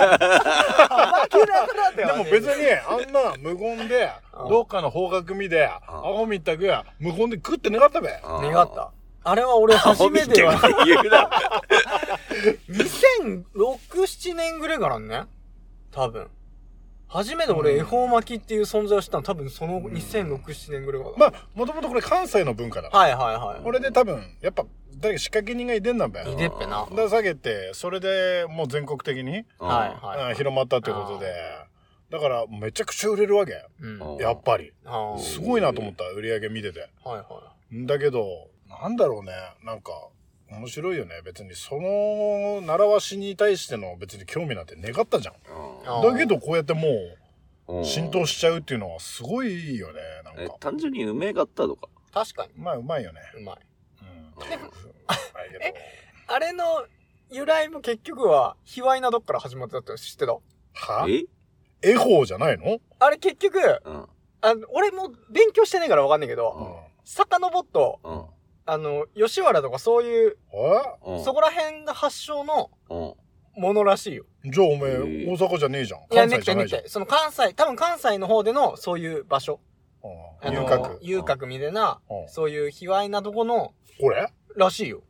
[1.96, 6.66] でも別にあんな無言でうんどっかの方角見で顎みたく
[6.98, 8.90] 無言で食ってなかったべ願った。
[9.24, 11.30] あれは俺初めては、言うな。
[12.68, 15.22] 2006、7年ぐらいからね。
[15.92, 16.28] 多分。
[17.12, 21.16] 初めて俺、恵方巻きっていう存在を知ったの多分その2006、7年ぐらいから。
[21.18, 22.88] まあもともとこれ関西の文化だ。
[22.88, 23.62] はいはいはい。
[23.62, 24.64] これで多分やっぱ
[24.98, 26.20] 誰か仕掛け人がいてんだべ。
[26.22, 26.86] いでっぺな。
[26.90, 30.30] だ下げてそれでもう全国的に、はいはい。
[30.30, 31.32] うん広まったってことで。
[32.10, 33.52] だからめちゃくちゃ売れるわけ。
[33.80, 34.16] うん。
[34.16, 34.72] やっぱり。
[35.18, 36.88] すごいなと思った売り上げ見てて。
[37.04, 37.52] はいは
[37.86, 39.32] だけどなんだろうね。
[39.64, 39.92] なんか
[40.58, 41.20] 面白いよね。
[41.24, 45.34] 別にその習わしに対しての別に興味なんて願ったじゃん。
[46.02, 46.88] だけどこうやっても
[47.68, 47.84] ううん。
[47.84, 50.42] 浸透しちゃうっていうのはすごいよねなんか。
[50.42, 51.86] え単純にうめかったとか？
[51.86, 52.12] い。
[52.12, 52.52] 確かに。
[52.56, 53.20] まあうまいよね。
[53.36, 53.56] うまい。
[56.26, 56.64] あれの
[57.30, 60.32] 由来も結局は、卑猥などっから始まったって知ってた？
[60.34, 61.06] は？
[61.08, 61.24] え？
[61.82, 62.78] 恵方じゃないの？
[62.98, 64.06] あれ結局、うん。
[64.40, 66.76] あの、俺も勉強してないからわかんないけうど、ん。
[67.04, 68.24] 遡っと、うん。
[68.64, 71.24] あの、吉原とかそういう、えうん。
[71.24, 73.14] そこら辺が発祥のうん。
[73.54, 74.24] ものらしいよ。
[74.44, 76.88] じゃあおめえ大阪じゃねえじゃんいや、関ねってねっ西じゃないじゃんて。
[76.88, 79.60] その関西、多分関西の方でのそういう場所。
[80.50, 84.32] 遊郭遊郭みたいなう、んそういう卑猥なとこの、これ？
[84.56, 85.02] らしいよ。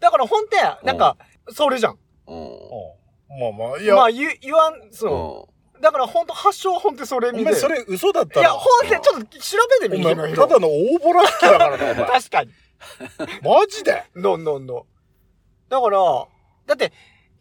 [0.00, 1.16] だから本当や、なんか、
[1.50, 1.98] それじゃん。
[2.28, 5.82] まあまあいやまあ言わん、そう。
[5.82, 7.42] だから本当発祥は本当それ見て。
[7.42, 12.50] お前それ嘘だっいや、たら本当にちょっと調べてみお前君のただの大ボラ引きだからな 確かに。
[13.42, 14.04] マジで？
[14.16, 14.82] どんどんどん。
[15.68, 15.98] だから、
[16.66, 16.92] だって、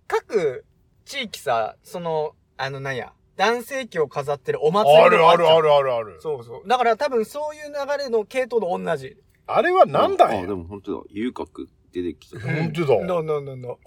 [0.07, 0.65] 各
[1.05, 5.63] 地域さ、その、あの、なんや、男性器を飾ってるお祭りあるあるある。
[5.63, 6.67] るあるあるそうそう。
[6.67, 9.15] だから多分そういう流れの系統と同じ。
[9.45, 11.03] あれはなんだあ、でよも本当だ。
[11.11, 12.39] 遊郭出てきた。
[12.39, 13.77] 本当だどんどんどんどん。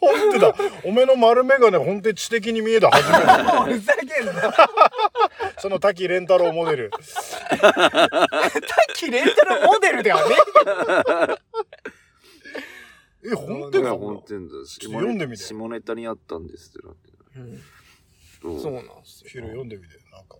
[0.00, 3.10] 本当だ おめえの丸眼鏡本当に知的に見えた初
[3.66, 4.32] めてふざけんな。
[5.58, 6.90] その滝蓮太郎モデル
[8.94, 10.36] キレンタルモデルではね
[13.24, 14.52] え本当いや、だ本当にだ。
[14.52, 17.18] ちょっと読んでみて下ネタにあったんですってなってる。
[17.56, 17.58] え。
[18.40, 19.30] そうなんですよ。
[19.30, 20.36] ヒロ読んでみて、なんか。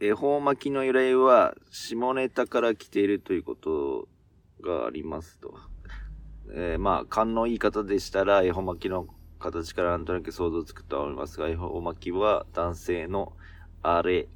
[0.00, 4.08] 恵方巻きの由来は下ネタから来ているということ
[4.62, 5.54] がありますと。
[6.52, 9.06] えーまあ、勘のいい方でしたら恵方巻きの
[9.44, 13.34] 形からなんとなく想像つくとは思いますが、恵方巻きは男性の
[13.82, 14.28] あれ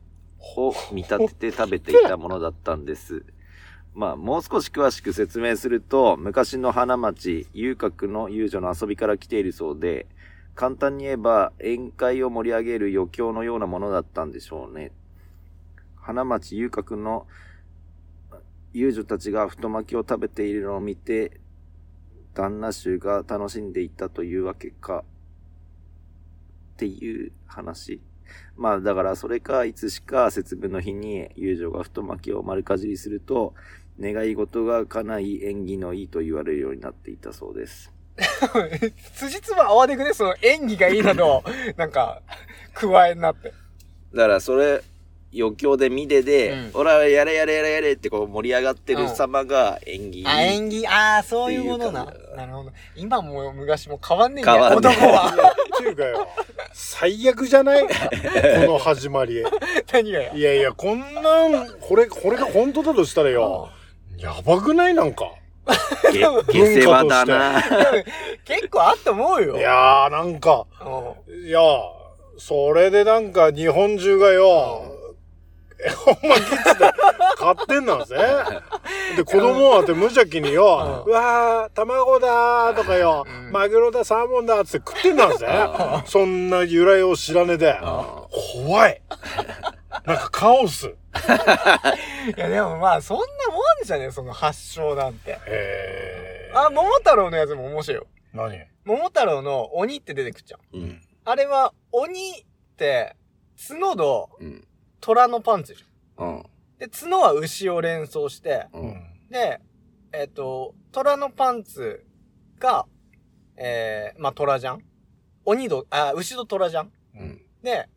[0.56, 3.24] を見立てて食べていたものだったんです。
[3.94, 10.06] まあ、もう少し詳しく説明すると、昔の花町、遊郭の遊女の遊びから来ているそうで、
[10.54, 14.92] 簡単に言えば宴会を盛り上げる余興のようなものだったんでしょうね。
[15.96, 17.26] 花町遊郭の
[18.74, 21.40] 遊女たちが太巻きを食べているのを見て、
[22.34, 25.04] 旦那衆が楽しんでいたというわけか、
[26.74, 28.00] っていう話。
[28.56, 33.54] まあだからそれかいつしか節分の日に遊女が太巻きを丸かじりすると、
[34.00, 37.92] 願い事が叶い縁起のいいと言われるようになっていたそうです。
[39.14, 41.42] 辻褄合わねくね、その演技がいいなど、
[41.76, 42.22] なんか、
[42.74, 43.52] 加えになって。
[44.14, 44.82] だからそれ、
[45.36, 50.24] 余興で見てで、うんほら、やれやれやれやれってこう盛り上がってる様が演技。
[50.26, 52.70] あ、演技、ああ、そういうものななるほど。
[52.96, 55.52] 今も昔も変わんねえんだよ、変わんねえ男は。
[55.76, 56.28] っていうかよ、
[56.72, 57.82] 最悪じゃない？
[57.86, 57.88] こ
[58.72, 59.44] の始まり。
[59.92, 60.32] 何がよ？
[60.34, 60.40] い。
[60.40, 63.68] やいや、こんなん、これ、これが本当だとしたらよ、
[64.16, 64.94] やばくない？
[64.94, 65.30] なんか。
[66.10, 67.62] げ下世話だな。
[68.46, 69.58] 結構あったと思うよ。
[69.58, 71.60] いやー、なんか、うんいや、
[72.38, 74.82] それでなんか日本中がよ、
[75.84, 76.92] え、ほんまキッズで
[77.36, 78.16] 買ってんなんぜ。
[79.16, 85.46] で、子供はって無邪気によ、ううわー、卵だーとかよ、うんマグロだ、サーモンだーって食ってんなんぜ。
[86.06, 87.78] そんな由来を知らねえで。
[87.80, 88.26] あ
[88.62, 89.00] 怖い。
[90.04, 90.86] なんかカオス。
[92.36, 95.38] いや、でもまあ、そんなもんじゃねえ、その発祥なんて。
[95.46, 96.58] へー。
[96.58, 98.06] あ、桃太郎のやつも面白いよ。
[98.34, 98.66] 何？
[98.84, 100.78] 桃太郎の鬼って出てくっちゃう。
[100.78, 101.00] うん。
[101.24, 102.44] あれは、鬼っ
[102.76, 103.16] て、
[103.68, 104.67] 角とうん。
[105.00, 106.28] 虎のパンツじゃん。
[106.28, 106.42] うん。
[106.78, 108.78] で、角は牛を連想して、う。
[108.78, 108.88] うん。
[108.90, 109.28] ん。
[109.30, 109.60] で、
[110.12, 112.04] えっ、と、虎のパンツ
[112.58, 112.86] が、
[113.56, 114.82] えー、まあ、虎じゃん？
[115.44, 116.92] 鬼と、あ、牛と虎じゃん？
[117.16, 117.42] うん。
[117.62, 117.88] で、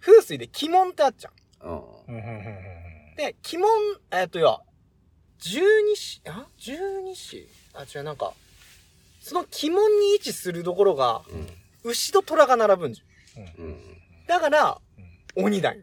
[0.00, 1.30] 風水で鬼門ってあっちゃ
[1.62, 1.68] う。
[2.08, 3.16] うん。
[3.16, 3.70] で、鬼門、
[4.10, 4.58] えっ、と、いや、
[5.38, 8.16] 十二支、あ十二支あ、違う、なん。
[8.16, 8.32] か、
[9.20, 11.46] その鬼門に位置するところが、うん。
[11.90, 12.92] 牛と虎が並ぶん。
[12.92, 13.42] じゃん。
[13.62, 13.76] うん。
[14.26, 14.78] だから、
[15.36, 15.82] 鬼だよ。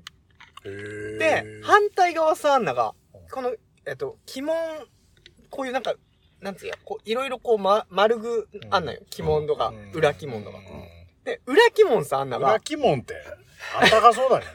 [0.64, 2.94] で、反対側さんなが、
[3.32, 3.54] この、
[3.86, 4.56] えっと、鬼門、
[5.50, 5.96] こういうなんか、
[6.42, 9.02] なんつうや、こう、いろいろこう、ま、丸具あんのよ。
[9.18, 10.58] 鬼門とか、裏鬼門とか。
[11.24, 13.16] で、裏鬼門さんな裏が、鬼門って、
[13.80, 14.46] あったかそうだね。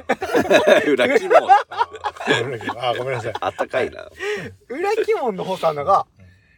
[0.89, 1.49] 裏肝も
[2.77, 3.35] あ、ごめんなさい。
[3.41, 4.09] あったかいな。
[4.69, 6.07] 裏鬼門の方さんなが、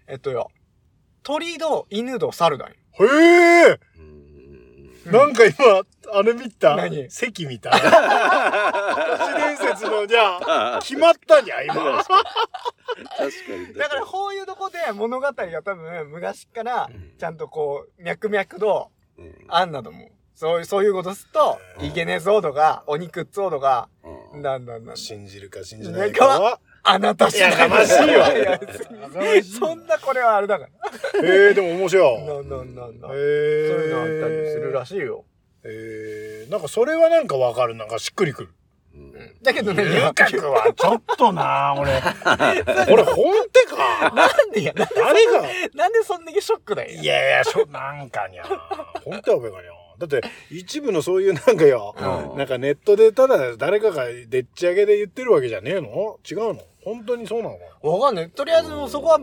[0.07, 0.51] えっとよ、
[1.23, 2.75] 鳥と犬と猿だよ。
[3.01, 3.79] へえうん。
[5.07, 6.77] なんか今、あれ見た？
[6.77, 7.11] 何？
[7.11, 7.71] 席見た？
[7.71, 11.75] 都市伝説の、じゃあ、決まったんや、今。
[11.75, 12.23] 確か
[13.69, 13.75] に。
[13.75, 19.35] だから、こういうとこで物語が多分、昔からうん、ちゃんとこう、脈々と、うん。
[19.49, 20.11] あんなと思う。
[20.35, 24.97] そういう、そういうことすると、いけねえぞとか、鬼食っつおうとか、うんなんなんなん。
[24.97, 26.61] 信じるか信じないかは。
[26.87, 30.69] あなた次第いやかましいよやや別にやそんなこれはあれだか
[31.23, 31.29] ら。
[31.29, 32.25] へえ、でも面白い。
[32.27, 33.11] なんなんなんなん。
[33.11, 33.15] へそうえ。
[33.15, 35.25] いうのあったりするらしいよ。
[35.65, 37.75] へえ、なんかそれはなんかわかる。
[37.75, 38.49] なんかしっくりくる。
[38.95, 41.91] うんだけどね、遊郭はちょっとな俺。
[42.93, 44.11] 俺本手か？
[44.15, 45.43] なんでや、な誰が？
[45.75, 46.91] なんでそんだけショックだよ。
[47.01, 48.45] いやいや、しょ、なんかにゃ。
[49.05, 49.73] 本当はべかにゃ。
[49.99, 56.19] だって、一部のそういうなんかよ、うんなんかネットでただ誰かがでっち上げで言ってるわけじゃねえの？
[56.29, 56.61] 違うの？
[56.85, 57.91] 本当にそうなのかな？
[57.91, 58.31] わかんない。
[58.31, 59.19] とりあえずそこは、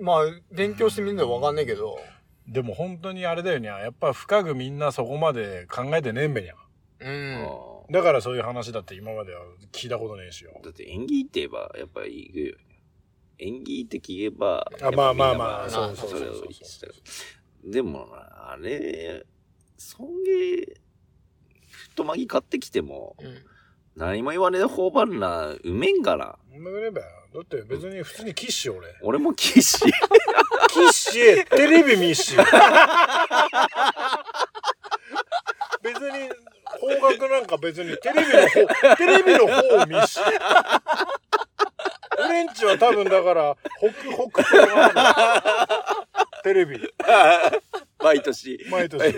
[0.00, 1.98] まあ、勉強してみるのはわかんないけど。
[2.46, 3.78] でも本当にあれだよにゃ。
[3.78, 6.54] やっぱ深くみんなそこまで考えてねえんべにゃ。
[7.00, 7.48] うん。
[7.90, 9.40] だからそういう話だって今までは
[9.72, 10.58] 聞いたことねえしよ。
[10.62, 12.82] だって演技って言えば、やっぱり行くよね。
[13.38, 16.86] 演技って聞けば、あまあまあまあそうそうそうそ
[17.66, 17.70] う。
[17.70, 19.24] でもな、あれ、
[19.76, 20.66] 送迎、
[21.90, 23.44] 太巻き買ってきても、うん。
[23.96, 26.36] 何も言わねえ頬張るな、うめんがな。
[26.50, 27.00] そんなくねえべ。
[27.00, 27.06] だ
[27.40, 28.88] って別に普通にキッシュ俺。
[29.02, 29.92] 俺もキッシー。
[30.68, 32.36] キッシュテレビ見っし。
[32.36, 32.46] 別
[36.10, 36.30] に
[36.64, 40.20] 方角なんか別にテレビの方、テレビの方を見っし。
[42.18, 43.90] 俺んちは多分だから、北
[44.30, 45.44] 北東がある
[46.44, 46.78] テレビ。
[48.04, 48.60] 毎年。
[48.70, 49.10] 毎年。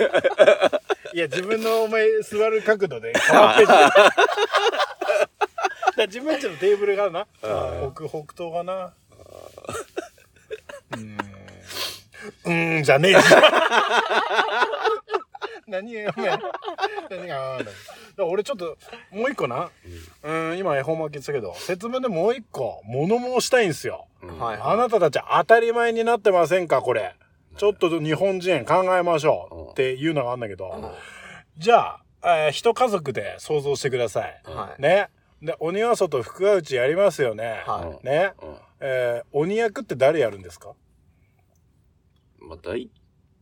[1.13, 3.67] いや、自分のお前座る角度で 変わってる。
[3.67, 3.91] だか
[5.97, 8.93] ら自分ちのテーブルがな、北北東がな。
[10.93, 11.19] うーん。
[12.45, 13.25] うーんじゃねえし。
[15.67, 16.31] 何がお前
[17.11, 17.73] 何があーだか
[18.19, 18.77] ら俺ちょっと
[19.11, 19.71] もう一個な
[20.23, 27.17] うん今恵方巻きって言ったけど節分でもう一個物申したいんすようんはいあなたたち当たり前になってませんかこれ
[27.57, 30.91] ちょっと日本人考えましょうっていうのがあるんだけどうん。
[31.59, 34.43] じゃあ、えー一家族で想像してください。
[34.45, 34.83] はい。
[34.83, 35.09] ね。
[35.43, 37.63] で鬼は外福は内やりますよね。
[37.67, 38.33] はね。
[38.43, 38.57] うん。
[38.81, 40.73] えー鬼役って誰やるんですか？
[42.39, 42.91] まあ大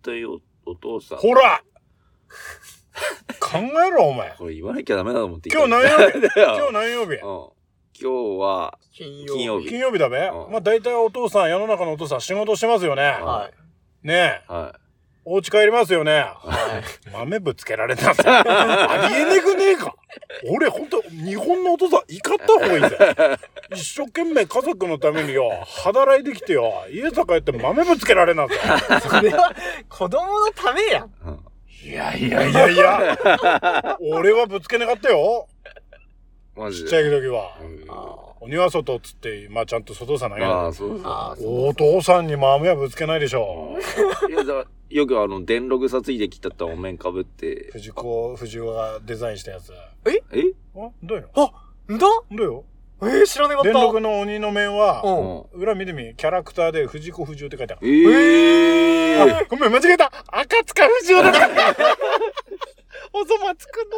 [0.03, 1.19] 体おお父さん。
[1.19, 1.63] ほら！
[3.41, 4.35] 考えろお前。
[4.37, 6.21] これ言わなきゃダメだと思って今日何曜日？
[6.21, 7.13] だ よ今日何曜日？
[7.15, 7.49] うん。
[7.97, 9.69] 今日は金金曜日。
[9.69, 10.53] 金曜日だべ、うん。
[10.53, 13.64] まあ大体お父さん世の中のお父さん仕事してますよね、はい。
[14.05, 14.53] ねえ。
[14.53, 14.79] は
[15.27, 16.27] お家帰りますよね。
[16.37, 17.11] はい。
[17.11, 19.95] 豆ぶつけられたぜありえねくねえか。
[20.51, 23.39] 俺ほんと日本のお父さん怒った方がいいぜ。
[23.73, 28.55] 一生懸命家族のためによ働いてきてよ家さ帰って豆ぶつけられなぜ。
[29.01, 29.55] それは
[29.89, 31.09] 子供のためや。
[31.83, 33.97] いやいやいやいや。
[34.03, 35.49] 俺はぶつけなかったよ
[36.57, 36.89] マジで。
[36.89, 37.57] ちっちゃい時は。
[38.41, 41.67] 鬼は外っつってまあちゃんと外さないあよあ、そうそう。
[41.69, 43.77] お父さんに豆はぶつけないでしょ。
[44.29, 49.73] いや、だからよくあの、電録さついてきたったお面かぶって、藤子藤子がデザインしたやつ。
[50.07, 50.21] え？
[50.77, 51.31] あどうよ？
[51.35, 51.53] あ、
[51.93, 52.65] んだどうよ？
[53.03, 53.73] えー、知らなかった。
[53.73, 55.03] 電録の鬼の面は
[55.55, 55.61] うん。
[55.61, 57.89] 裏見てみキャラクターで藤子不二雄って書いてある。
[57.89, 59.37] ええー。
[59.39, 60.13] あごめん間違えた。
[60.29, 61.39] 赤塚不二雄だった
[63.15, 63.97] おそ松くんの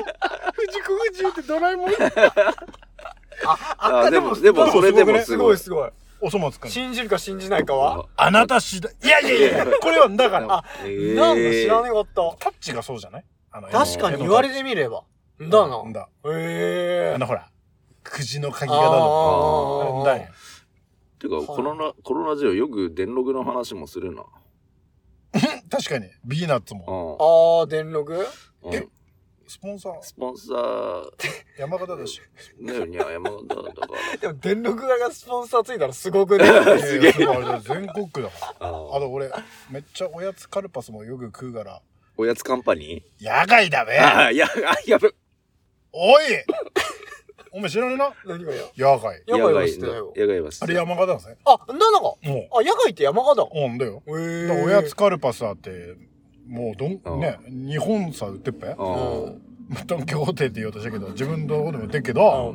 [0.52, 5.90] 藤子不二雄ってドラえもんあ、ああ、でもでもそれでもすごいすごい。
[6.20, 6.70] おそ松くん。
[6.70, 8.06] 信じるか信じないかは？
[8.16, 8.92] あなた次第。
[9.04, 12.36] いやいやいやこれはだからあなんだ知らなかった。
[12.38, 13.24] タッチがそうじゃない？
[13.50, 15.04] あの確かに言われてみれば。
[15.42, 15.82] んだな。
[15.82, 15.92] ん。
[15.92, 17.12] だへえ。
[17.14, 17.50] あのほら
[18.02, 20.28] くじの鍵あ型のだよ
[21.18, 24.24] てか、コロナ、コロナ時はよく電録の話もするな。
[25.70, 26.08] 確かに。
[26.24, 27.16] ビーナッツも。
[27.18, 28.18] うあー、電力ん。
[28.64, 28.74] うん。
[28.74, 28.86] え
[29.48, 30.02] スポンサー。
[30.02, 31.04] スポンサー、
[31.58, 32.20] 山形だし。
[32.58, 34.16] ねよには山形だから。
[34.20, 36.44] でも電力がスポンサーついたらすごくね。
[36.80, 37.12] すげえ。
[37.12, 39.30] 全国区だからああと俺
[39.70, 41.80] めっちゃおやつカルパスもよく食うから。
[42.16, 43.92] おやつカンパニ野外だべ。
[43.98, 44.50] ーああ、いや、あ、
[44.86, 45.12] やべ。
[45.92, 46.24] おい。
[47.52, 48.12] お前知らねえな？
[48.26, 48.62] 何がや？
[48.76, 49.22] 野外。
[49.28, 50.12] 野外は知ってたよ。
[50.16, 51.36] 野外は知ってたあれ山形だぜ。
[51.44, 51.92] あ、んだなん。
[51.92, 52.00] か。
[52.00, 52.16] も
[52.52, 53.42] あ、野外って山形？
[53.42, 54.02] ううんだよ。
[54.06, 54.10] へ
[54.44, 55.70] えだからおやつカルパスあって
[56.46, 57.20] もうどんうん。
[57.20, 58.68] ね日本さ売ってっぺ？
[58.78, 59.42] うん。
[59.86, 62.54] ドン・キホーテって言おうとしたけど自分のとこでも売ってっけど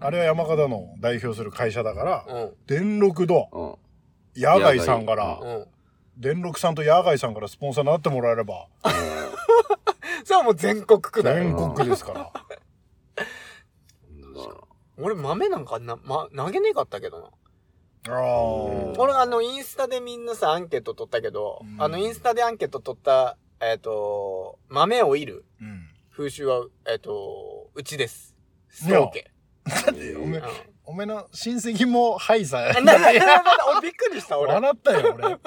[0.00, 2.54] あれは山形の代表する会社だからうん。
[2.66, 3.26] 電力ん。
[4.36, 5.40] 野外さんから。
[6.18, 8.68] 電力さんと野外さんからスポンサーになってもらえれば。
[10.24, 11.44] それはもう全国区だよ。
[11.44, 12.32] 全国ですから。
[14.98, 17.30] 俺豆なんかな、ま、投げねえかったけどな。
[18.98, 21.82] 俺あの、インスタでみんなさ、アンケート取ったけど、うん。
[21.82, 25.88] あの、インスタでアンケート取った、えっ、と、豆をいるうん。
[26.12, 28.36] 風習は、えっ、と、うちです。
[28.68, 29.30] ストーケ。
[29.64, 30.44] だっておめうん。
[30.84, 33.42] おめの親戚もハイさな、な、な、な、
[33.78, 34.52] 俺びっくりした、俺。
[34.52, 35.38] だ、笑ったよ俺。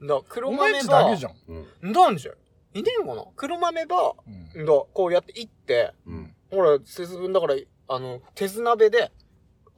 [0.28, 1.34] 黒豆ばだけじ、ゃん。
[1.48, 1.90] うん。
[1.90, 2.32] んだんじゃ
[2.74, 2.82] い？
[2.82, 3.24] ねえんかな。
[3.36, 4.14] 黒豆ば、
[4.54, 4.66] うん。
[4.66, 6.34] こうやっていって、うん。
[6.50, 7.54] ほら、節分だから、
[7.88, 9.12] あの、手綱鍋で、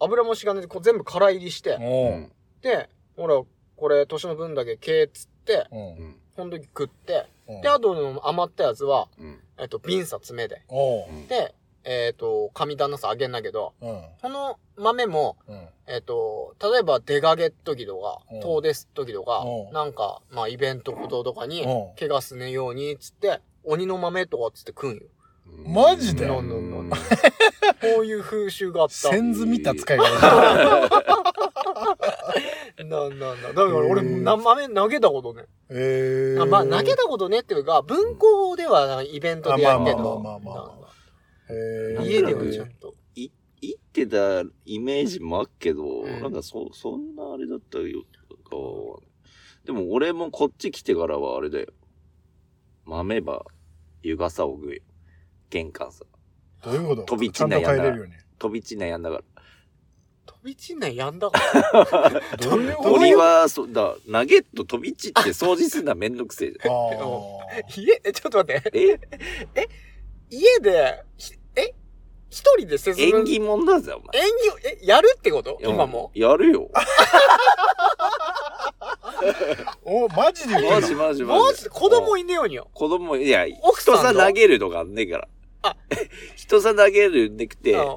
[0.00, 1.78] 油もしがねでこう全部空入りして。
[2.62, 3.42] で、ほら、
[3.76, 6.16] これ、年の分だけけえっつって、おううん。
[6.36, 7.26] ほんとに食って、
[7.62, 9.40] で、あとの余ったやつは、うん。
[9.58, 10.62] えっと、瓶さ詰めで。
[10.68, 25.02] おうで、えっと、神旦那さんあげんだけど、うんこの豆も、うんえっと、例えば出かけっ時とかうん、遠出す時とかう、んなんか、まあ、イベントこととかにうん、怪我すねように、つって、鬼の豆とかっつって食うんよ。
[25.64, 26.26] マジで？
[26.26, 26.48] なん。
[26.48, 26.88] なん。
[26.88, 26.98] なん。
[26.98, 26.98] こ
[28.00, 28.94] ういう風習があった。
[28.94, 30.04] 先図見た使い方
[32.84, 32.88] なん。
[32.88, 33.18] なん。
[33.18, 33.42] なん。
[33.42, 35.44] だから俺、な豆投げたことね。
[35.68, 40.86] えーあまあ、投げたことねっていうか、文庫ではイベントでやるけど、あまあまあまあま
[42.00, 42.70] あ家ではちゃん。
[42.74, 42.94] と。
[43.14, 43.28] い、
[43.60, 46.22] 言ってたイメージもあっけど、ん。
[46.22, 46.32] なん。
[46.32, 47.14] かそ、そん。
[47.14, 48.02] なあれだったよ、
[48.48, 48.98] かは
[49.64, 51.66] でも俺もこっち来てからはあれだよ。
[52.86, 53.44] 豆ば、
[54.02, 54.80] 湯傘を食うよ。
[55.50, 56.04] 玄関さ。
[56.64, 57.02] どういうこと？
[57.02, 59.22] 飛びちゃんと散んないやんだ帰れるように飛び散んないやんだから。
[60.26, 61.38] 飛び散んないやんだか
[61.72, 62.11] ら。
[62.38, 62.90] どういうこと？
[62.94, 66.74] 鳥は、そうだ、ナゲット飛び散って掃除するのはめんどくせえじゃん。
[66.74, 66.76] あ
[67.76, 68.98] 家、え、ちょっと待って。
[69.55, 69.68] え？
[70.30, 71.74] 家で、ひえ？
[72.30, 73.20] 一人で節分？
[73.20, 74.22] 縁起物だぜ、お前。
[74.24, 75.59] 演技を、え、やるってこと？
[75.61, 76.12] 今も？
[76.14, 76.70] やるよ。
[76.72, 76.80] ー
[79.82, 81.44] おマジでマジマジマジ。
[81.44, 81.70] マジで？
[81.70, 82.68] 子供いねえようによ。
[82.72, 84.01] 子供、いや、奥さんの？
[84.01, 85.28] 人さ投げるとかあんねえから。
[85.62, 85.76] あ
[86.36, 87.96] 人さ投げるんでくて、うん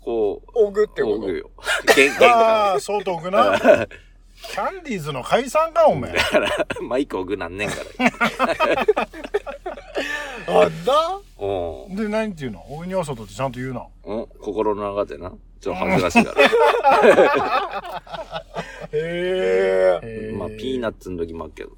[0.00, 1.14] こう、おぐってこと？
[1.16, 1.50] おぐよ。
[1.96, 2.30] 玄玄関。
[2.30, 6.48] ああ相当くなキャンディーズの解散かお前だから、
[6.80, 8.86] マイクおぐなんねんから。
[10.48, 11.96] あだうん。
[11.96, 12.64] で、何て言うの？
[12.68, 13.84] 大いには外ってちゃんと言うな。
[14.04, 14.26] うん？
[14.38, 15.32] 心の中でな。
[15.60, 16.42] ちょっと恥ずかしいから。
[18.92, 20.34] へえ。
[20.38, 21.70] まあ、ピーナッツの時もあるけど。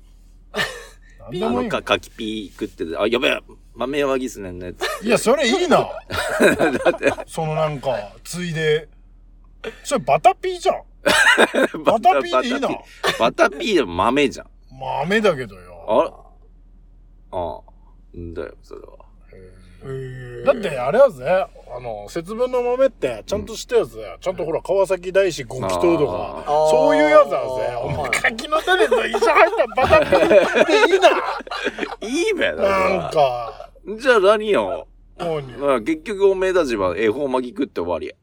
[1.20, 3.40] あのか、柿ピー食ってて、あ、やべえ
[3.78, 4.84] 豆山ギスねんねって。
[5.06, 5.88] いや、それいいな。
[7.26, 8.88] そのなんか、ついで。
[9.84, 10.82] それバタピーじゃん。
[11.84, 12.68] バタピーでいいな。
[13.20, 14.46] バタピーでも豆じゃん。
[14.72, 16.24] 豆だけどよ。
[17.30, 17.60] ああ
[18.16, 18.18] あ。
[18.18, 19.08] んだよ、それは。
[20.44, 24.18] だってあれやぜ、あの、節分の豆ってちゃんとしたやつだよ。
[24.20, 27.76] ちゃんとほら、川崎大師ご祈祷とか、そういうやつだぜ。
[27.80, 30.28] お前、はい柿の種と一緒入ったバタピー
[30.66, 31.08] でいいな。
[32.02, 33.67] いいべ、だなんか。
[33.96, 34.86] じゃあ何よ？
[35.18, 38.14] もうまあ、結局おめえたちは恵方巻き食って終わりや。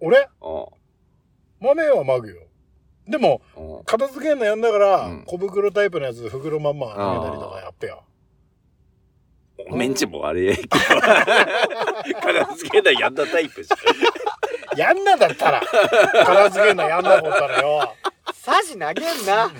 [0.00, 0.18] 俺？
[0.18, 0.28] あ
[1.60, 2.42] 豆はまぐよ。
[3.08, 3.40] でも、
[3.86, 8.02] 片付けんのやんだから、うん小袋タイプのやつ袋まんまあげたりとかやってよ。
[9.70, 10.68] おめんちもあれやけど。
[12.20, 14.78] 片付けないやんだタイプじゃん。
[14.78, 15.60] やんなだったら、
[16.24, 17.94] 片付けんのやんなことったらよ。
[18.34, 19.50] サジ投げんな。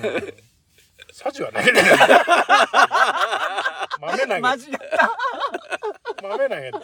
[1.16, 1.84] サジは投げてない。
[4.00, 4.78] 豆投げマジった。
[6.20, 6.78] 豆投げて。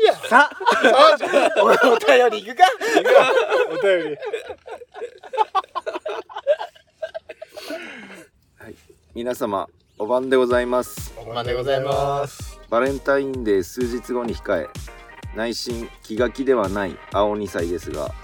[0.00, 2.64] いや、さ、あ、じゃあ、おお便り行くか
[3.68, 4.18] お便り。
[9.12, 9.66] 皆様、
[9.98, 11.12] お晩でございます。
[11.16, 12.60] おまでございます。
[12.70, 14.68] バレンタインデー数日後に控え、
[15.34, 18.14] 内心気が気ではない青2歳ですが、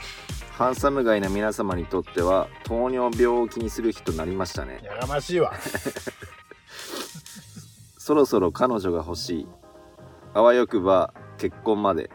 [0.56, 4.80] ハンサム街の皆様にとっては糖尿病を気にする日となりましたね。
[4.82, 5.52] やがましいわ。
[7.98, 9.48] そろそろ彼女が欲しい。
[10.32, 12.08] あわよくば結婚まで。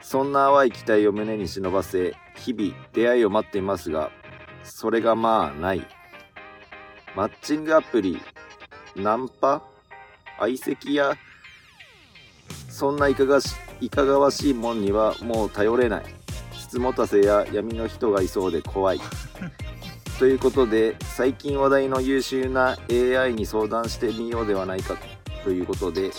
[0.00, 4.12] そんな淡い期待を胸に忍ばせ、日々出会いを待っていますが、
[4.62, 5.84] それがまあない。
[7.16, 8.22] マッチングアプリ、
[8.94, 9.62] ナンパ？
[10.38, 11.16] 相席や、
[12.68, 16.15] そんないかがしいかがわしいもんにはもう頼れない。
[16.76, 19.00] 質持たせや闇の人がいそうで怖い。
[20.18, 25.06] ということで最近話題の優秀な AI に相談してみようではないかと。
[25.50, 26.10] いうことで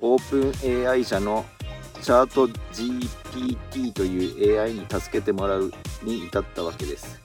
[0.00, 1.44] オープン AI 社の
[2.02, 5.72] チャート GPT という AI に助けてもらう
[6.02, 7.20] に至ったわけです。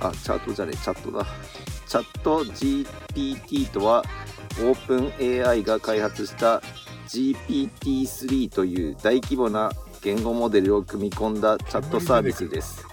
[0.00, 1.26] あチャートじゃねえチャットだ。
[1.88, 4.04] チャット GPT とは
[4.60, 6.62] オープン AI が開発した
[7.08, 9.72] GPT-3 という大規模な
[10.06, 12.86] 言語モデルを組み込んだチャットサービスです。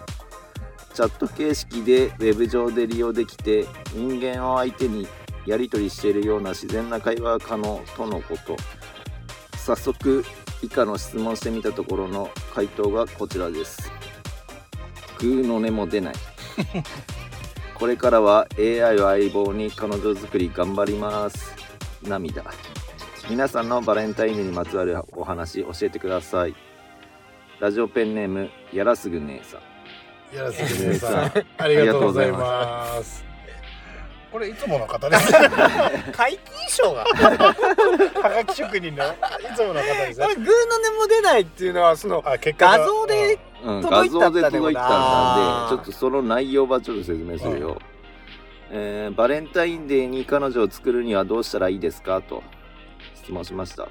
[0.96, 5.08] チャット形式でウェブ上で利用できて人間を相手に
[5.46, 8.58] やり取りしているような自然な会話が可能とのこと。
[9.58, 10.26] 早速
[10.64, 13.92] 以下の質問してみたところの回答がこちらです。
[15.20, 16.16] グーの音も出ない。
[17.78, 21.54] これからは AI を相棒に彼女作り頑張ります。
[22.02, 22.44] 涙。
[23.30, 26.73] 皆さんのバレンタインにまつわるお話教えてください
[27.64, 30.36] ラジオペンネームやらすぐ姉さん。
[30.36, 31.46] やらせてください。
[31.60, 33.24] ありがとうございます。
[34.34, 35.32] これいつもの方です。
[36.12, 37.06] 解禁賞が。
[37.06, 37.56] は
[38.30, 38.44] が。
[38.44, 39.16] き職人のい
[39.56, 47.78] つもの方ですこれ、グーの音も出ないっていうのは、その、画像で、うん、届いたんだね画像で届いたんでちょっとその内容はちょっと説明するよ、
[48.72, 52.22] えーバレンタインデーに彼女を作るにはどうしたらいいですか？
[52.22, 52.44] と
[53.16, 53.88] 質問しました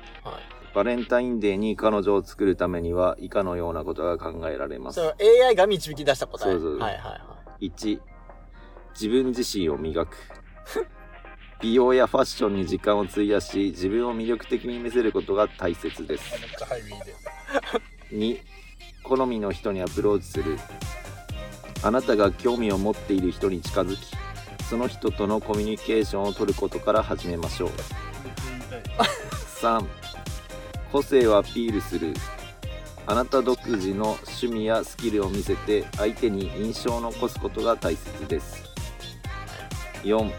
[0.74, 5.00] バレンタインデーに彼女を作るためには以下のようなことが考えられます。
[5.00, 6.52] AI が導き出した答え。
[6.52, 8.00] そうそうはいはいは1
[8.94, 10.16] 自分自身を磨く。
[11.60, 16.40] 美容やファッションに時間を費やし自分を魅力的に見せることが大切です。
[16.40, 17.14] めっちゃハイビーで。
[18.16, 18.40] 2
[19.04, 20.58] 好みの人にアプローチする。
[21.84, 24.16] あなたが興味を持っている人に近づき
[24.72, 27.70] その人とのコミュニケーションを取ることから始めましょう。
[29.60, 29.84] 3
[30.92, 32.12] 個性をアピールする。
[33.06, 38.62] あなた独自の趣味やスキルを見せて相手に印象を残すことが大切です。
[40.04, 40.30] 4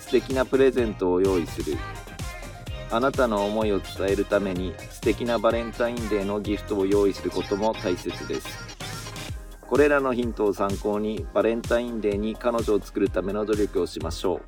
[0.00, 1.78] 素敵なプレゼントを用意する。
[2.90, 8.48] あなたの思いを伝えるために素敵なバレンタインデーのギフトを用意することも大切です。
[9.62, 14.42] これらのヒントを参考にバレンタインデーに彼女を作るための努力をしましょ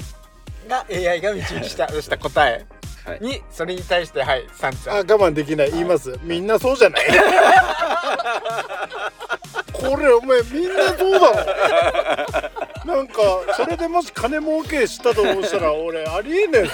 [0.67, 0.69] い。
[0.69, 2.67] が AI が導きしたした答え、
[3.05, 5.11] はい、に、それに対して、はい、サンちあ、ゃん。
[5.11, 5.71] 我慢できない。
[5.71, 6.19] 言います。
[6.23, 7.05] みんなそうじゃない？
[9.73, 12.95] これ、お前、みんなそうだろ。
[12.97, 13.23] なんか、
[13.57, 16.71] それでもし金儲けしたとしたら、俺、ありえねえぞ。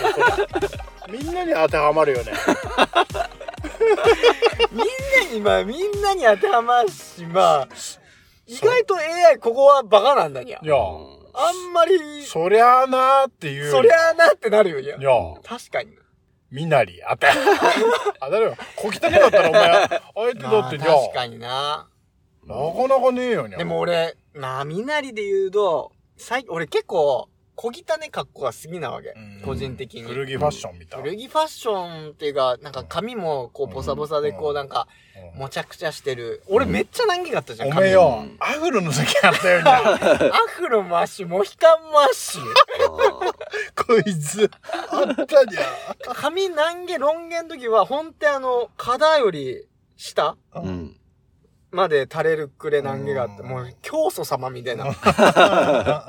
[1.08, 2.32] みんなに当てはまるよね。
[4.70, 4.86] みんな
[5.34, 7.68] に、まあ、みんなに当てはまるし、まあ、
[8.46, 10.66] 意外と AI ここはバカなんだにゃい。
[10.66, 13.82] や、うんあんまり、そそりゃあなーっていう。
[13.82, 15.00] りゃあなってなるよ、いやい。
[15.02, 15.10] や、
[15.44, 15.96] 確かに。
[16.50, 17.28] みなり、あた。
[18.20, 18.56] あ、だよ。
[18.76, 21.88] 小汚かったらお前、相手だまあってじゃ確かにな。
[22.44, 23.58] なかなかねえよにゃ。
[23.58, 27.28] でも俺、まあ、みなりで言うと、最俺結構、
[27.60, 29.42] 小汚ね格好が好きなわけうん。
[29.44, 30.04] 個人的に。
[30.04, 31.04] 古着ファッションみたいな。
[31.04, 35.00] 古着ファッションっていうか、なんか髪もこうボサボサでこううんなんか、うん
[35.38, 36.42] もちゃくちゃしてる。
[36.48, 39.76] 俺めっちゃ難儀だったじゃん、お髪めえよ、アフロの時あったよにゃ。
[39.92, 39.96] ア
[40.48, 42.38] フロもあっし、モヒカンもあっし。
[43.86, 44.50] こいつ、
[44.90, 46.14] あったにゃ。
[46.14, 50.99] 髪難儀、ロン毛の時は、ほんとあの、肩より下うん。
[51.72, 51.76] うん。
[51.76, 54.92] まで垂れるくれ難儀があって、うんもう教祖様みたいな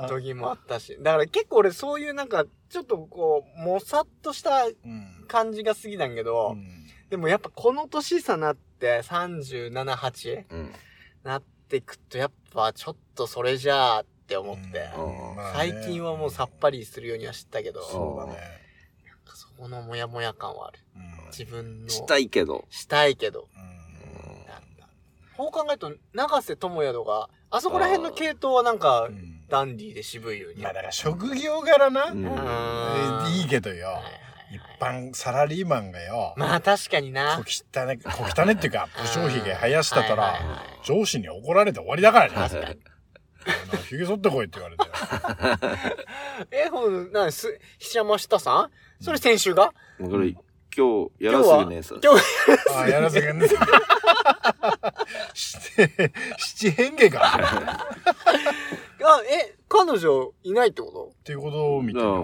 [0.08, 0.96] 時もあったし。
[1.00, 6.56] だから結構俺そういうなんか、ちょっとこう、もさっとしたうん感じが好きなんけど、
[7.10, 10.72] でもやっぱこの年さなって37、8うん。
[11.22, 14.62] なってくとやっぱちょっとそれじゃあって思って、
[14.96, 18.40] うん最近はもうさっぱりするようには知ったけど、そうだね。
[19.34, 20.78] そこのモヤモヤ感はある。
[20.96, 21.88] うん自分の。
[21.88, 22.66] したいけど。
[22.68, 23.48] したいけど。
[25.36, 30.62] こう考えると、長瀬智也とか、あそこら辺の系統はなんか、うんダンディーで渋いように。
[30.62, 34.00] まあだから職業柄な、うんいいけどよ、
[34.50, 37.36] 一般サラリーマンがよ、まあ確かにな。
[37.44, 40.38] 小汚ね、小汚ねっていうか、武将髭生やしたたら
[40.84, 42.34] 上司に怒られて終わりだからね。
[42.34, 42.78] 確かに。
[43.90, 44.84] 髭剃ってこいって言われて。
[46.66, 48.70] え、ほん、なに、す、菱山下さ
[49.00, 49.04] ん？
[49.04, 49.74] それ先週が？
[49.98, 50.34] これ、
[50.74, 51.96] 今日、やらすぐねえさ。
[52.02, 52.22] 今日、
[52.74, 53.46] あ、やらせがね。
[55.34, 57.36] して、七変化か。
[59.04, 62.20] あ、え、彼女いないってこっていうことを見てだから、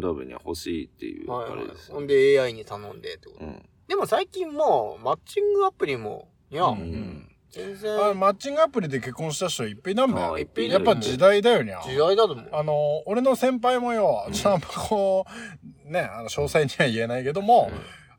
[0.00, 1.92] ダメには欲しいっていう、とはいはいあれです。
[1.92, 3.44] ほんで AI に頼んでってこと。
[3.44, 3.62] うん。
[3.88, 7.28] でも最近もう、マッチングアプリも、いや、うんうん。
[7.50, 10.34] 全あ然、マッチングアプリで結婚した人いっぱいいなんだよ。
[10.34, 11.82] あいっぱいいるやっぱ時代だよにゃ。
[11.82, 12.48] 時代だと思う。
[12.50, 15.26] あの、俺の先輩もよ、ちょっとあんまこ
[15.86, 17.70] う、ね、あの、詳細には言えないけども、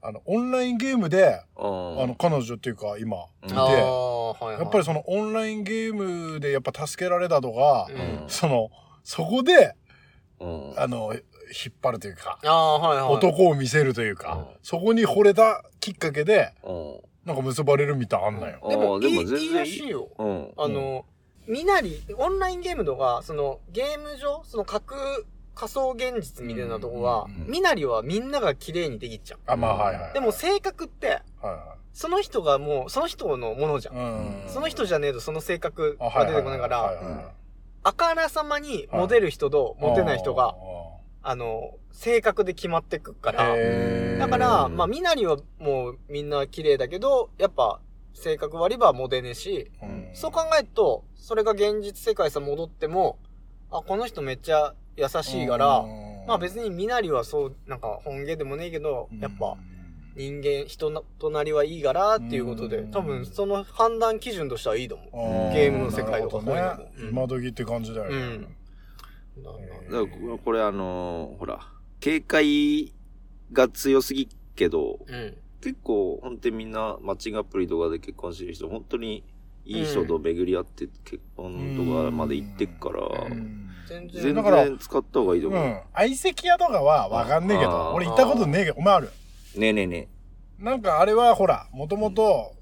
[0.05, 1.63] あの、オンラインゲームで、ああ
[2.05, 3.55] の、彼女っていうか今、うんいて。
[3.55, 8.69] やっぱりそのオンラインゲームでやっぱ助けられたとか、うんその、
[9.03, 9.75] そこで、
[10.39, 10.73] うん。
[10.77, 13.15] あの、引っ張るというか、ああ、はいはい。
[13.15, 16.99] 男を見せるというか、うんそこに惚れたきっかけで、うん。
[17.25, 18.59] なんか結ばれるみたいあんのよ。
[18.67, 20.09] でも、でもいいらしいよ。
[20.17, 20.51] うん。
[20.57, 21.05] あの、
[21.47, 24.99] みなり、オンラインゲームとか、その、ゲーム上、その架空、
[25.55, 29.39] 仮想現実みたいなとこはうんうんうん、みなりはみんなが綺麗にできちゃう。
[29.45, 30.13] あ、まあはいはい。
[30.13, 31.21] でも性格って、
[31.93, 33.95] その人がもう、その人のものじゃい。
[33.95, 33.99] ん。
[33.99, 34.01] う
[34.45, 34.49] ん。
[34.49, 37.33] その人じゃねえとその性格あが出てこないかはいら、
[37.83, 40.55] あからさまにモテる人とモテない人が、
[41.23, 47.79] ああの、性格で決まってくかーら、だから、うんまあ、みなりはもうみんな綺麗だけど、やっぱ、
[48.13, 53.17] 性格悪いばモテねえし、うんそう考えると、それが現実世界さ戻っても、
[53.71, 56.25] あ、この人めっちゃ優しいから、うん。
[56.27, 59.57] まあ別にみなりはそう、なんか本気でもねえけど、やっぱ、
[60.15, 62.91] 人間、人の隣はいいからっていうことでう、ん。
[62.91, 65.47] 多分その判断基準としてはいいと思う。
[65.47, 65.53] うん。
[65.53, 68.47] ゲームの世界とかこういうの今時って感じだよね。
[69.37, 69.43] うん。
[69.43, 69.57] だか
[69.89, 71.59] らここれあのーほら、
[71.99, 72.93] 警戒
[73.51, 75.37] が強すぎけど、うん。
[75.61, 79.23] 結構本当にみんなマッチングアプリとかで結婚してる人、本当に
[79.65, 84.21] いい人と巡り合って結婚とかまで行ってっから、うん全然。
[84.23, 85.63] 全だから然使った方がいいと思う。
[85.63, 85.79] うん。
[85.93, 89.09] 相席屋とかはわかんねえけあど、ー俺行ったことねえけど、お前ある？
[89.55, 90.07] ねえねえね
[90.59, 92.53] なんかあれはほら、もともと、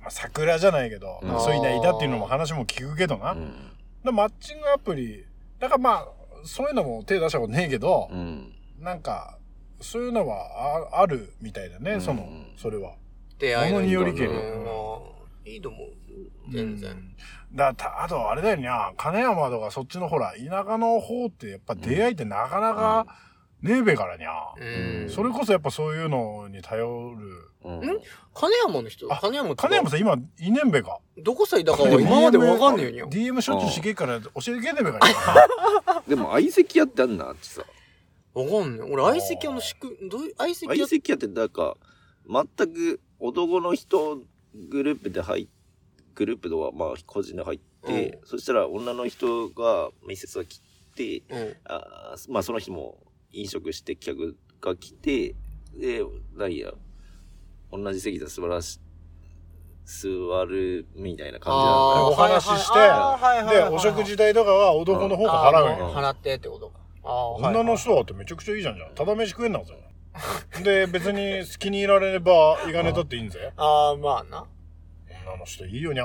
[0.00, 3.34] まあ桜じゃないけど、うんそういうのいたっていうのも話も聞くけどな。
[3.36, 3.40] え。
[3.40, 4.14] うでん。
[4.14, 5.24] マッチングアプリ、
[5.58, 6.06] だからまあ、
[6.44, 8.52] そういうのも手出したことねえけど、うん。
[8.78, 9.36] なんか、
[9.82, 12.94] そういうのはああるみたいだね、うんその、それは。
[13.38, 15.88] 出会いの物によりけりうんいいと思う。
[16.52, 17.14] 全然。
[17.52, 23.06] うんだたあとあれだよにゃ、金山とかそっちのほら、田舎の方ってやっぱ出会いってなかなか
[23.62, 24.30] ねえべからにゃ。
[24.56, 25.10] うん。
[25.10, 26.80] それこそやっぱそういうのに頼
[27.14, 27.50] る。
[27.64, 27.80] うん。
[27.80, 28.00] ん
[28.32, 29.12] 金山の人？
[29.12, 30.98] あ金山って金山さん今いねんべか。
[31.18, 36.02] どこさいだかは今までわかんねえよに DM しょっちゅうしげっから教えてけんねんべかにゃ。
[36.08, 37.62] でも相席屋ってあんなあっちさ。
[38.32, 38.90] わかんねえ。
[38.90, 40.74] 俺、相席屋の仕組み、どういう、相席屋？
[40.76, 41.76] 相席屋ってなんか、
[42.26, 44.22] 全く男の人
[44.54, 45.46] グループで入っ
[46.20, 50.60] グループとはまあ個人で入って、そしたら女の人が面接が来
[50.94, 51.56] て、うん。
[51.64, 52.98] あーまあその日も
[53.32, 55.34] 飲食して客が来て、
[55.74, 56.04] で、
[56.36, 56.72] 何や、
[57.72, 58.80] 同じ席で座らし、
[59.86, 65.94] 座るみたいな感じなお話ししてはいはいはいはいで、はいお食事代とかは男の方が払うんあーよ。
[65.94, 66.80] 払ってってことか。
[67.38, 68.94] 女の人だってめちゃくちゃいいじゃんじゃん。
[68.94, 69.74] ただ飯食えんなぜ。
[70.62, 73.54] で、別に好きにいられれば、いがねたっていいんぜ。
[73.56, 74.44] ああ、まあな。
[75.30, 76.04] 女の人いいよにゃ。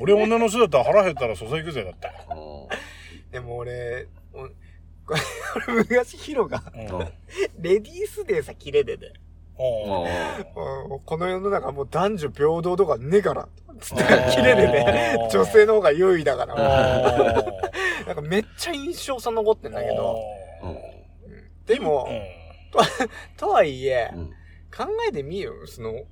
[0.00, 2.08] 俺女の人だったら腹減ったら蘇生行くぜ、だって。
[2.30, 2.68] うん
[3.30, 4.38] でも俺、お
[5.06, 5.20] これ
[5.68, 7.08] 俺昔ヒロが、うんうん
[7.60, 9.12] レディースデーさ、切れでね。
[9.56, 10.06] こ
[11.18, 13.48] の世の中もう男女平等とかねえから。
[13.80, 16.54] つってあー、切れでね、女性の方が優位だから。
[16.54, 16.58] お
[18.06, 20.16] なんかめっちゃ印象さ残ってんだけど。
[20.64, 20.76] うん
[21.66, 22.08] でも、
[23.36, 24.30] とはいえ、うん
[24.76, 25.52] 考えてみよ。
[25.66, 26.04] その、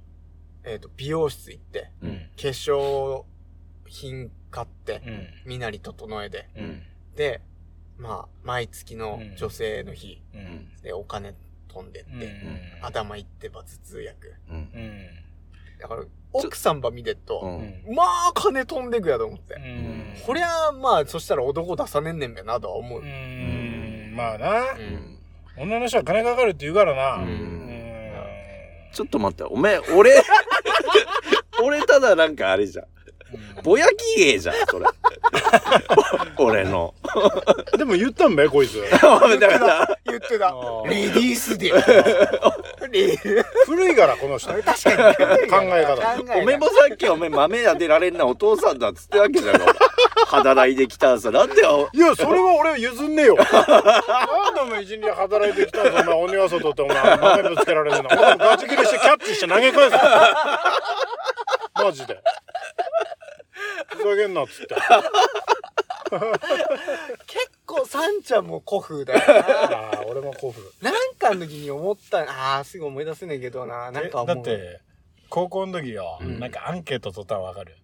[0.65, 2.11] えっ、と、美容室行って、うん。
[2.11, 3.25] 化粧
[3.87, 5.27] 品買って、うん。
[5.47, 6.83] 身なり整えて、うん。
[7.17, 7.41] で、
[7.97, 9.37] まあ、毎月のうん。
[9.37, 10.69] 女性の日うん。
[10.83, 11.35] でお金
[11.69, 12.87] 飛んでって、うん。
[12.87, 14.35] 頭いってば頭痛薬。
[15.81, 16.03] だから、
[16.33, 17.95] 奥さんば見てっと、うん。
[17.95, 19.55] まあ、金飛んでくやと思って。
[19.55, 20.15] うん。
[20.27, 23.01] こりゃ、まあ、そしたら男出さねんねんべなとは思う。
[23.01, 24.15] うん。
[24.17, 24.61] まあな。
[24.73, 25.19] うん。
[25.57, 27.23] 女の人は金かかるって言うからな。
[27.23, 27.68] うんうん
[28.93, 30.22] ちょっと待って、おめえ、俺、
[31.62, 32.86] 俺ただなんかあれじゃん。
[33.62, 34.87] ぼやき芸じゃん、それ。
[36.39, 36.95] 俺の。
[37.76, 39.09] でも言ったんべこいつ だか
[39.59, 40.47] ら、言ってた。
[40.49, 41.74] ーレディースデー。
[41.74, 44.76] レディー古いからこの人確かに。
[45.51, 49.61] 考え方おめえもさっきおめえ豆当てられんなお父さんだっつってわけじゃん。
[50.26, 51.31] 働いてきたさ。
[51.31, 51.89] なんでよ。
[51.93, 53.43] いやそれは俺譲んねえよな
[54.51, 59.97] んでお前一日働いてきたんだお前鬼は外ってお前豆ぶつけられるの俺もガチ切れしてキャッチして投げ返す
[61.74, 62.20] マジで
[63.89, 64.74] ふざけんなっつって。
[67.26, 69.24] 結構サンちゃんも古風だよな。
[69.76, 70.62] ああ俺も古風。
[70.80, 73.91] なんかの時に思った、ああ、すぐ思い出せねえけどな。
[73.91, 74.36] なんか思う。
[74.36, 74.80] だっ、て
[75.28, 76.41] 高校の時よ、うん。
[76.41, 77.76] なんかアンケート取ったの分かる？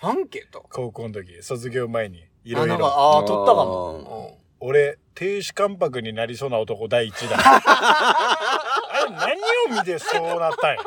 [0.00, 0.64] アンケート？
[0.70, 2.24] 高校の時卒業前に。
[2.44, 4.38] いあ、ろいろああ、取ったかも。
[4.60, 7.36] 俺亭主関白になりそうな男第一だ。
[7.38, 10.82] あれ何を見てそうなったんや？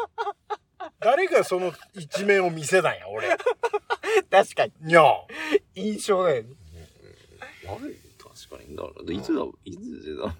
[1.02, 3.38] 誰がその一面を見せたんや俺うん
[4.30, 5.26] 確かに、にゃあ
[5.76, 6.50] 印象だよね。
[7.68, 8.76] 悪い確かに。
[8.76, 10.36] だから、いつだ、いつだ？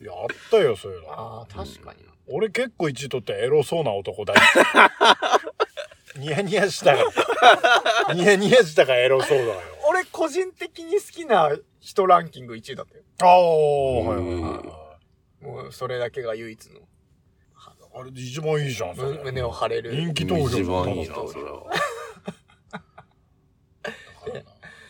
[0.00, 2.12] いやあったよそういうのああ、確かにな。
[2.28, 4.34] 俺結構一取ってエロそうな男だ
[6.18, 7.04] ニヤニヤしたか
[8.08, 13.02] らニヤニヤしたからエロそうだよ俺、個人的に好きな人ランキング1位だったよ。
[13.20, 14.62] ああはいはいはいは
[15.40, 16.80] いもう、それだけが唯一の。
[17.98, 19.96] あれ一番いいじゃん胸を張れる。
[19.96, 21.62] 人気投票一番いいな、だそれは。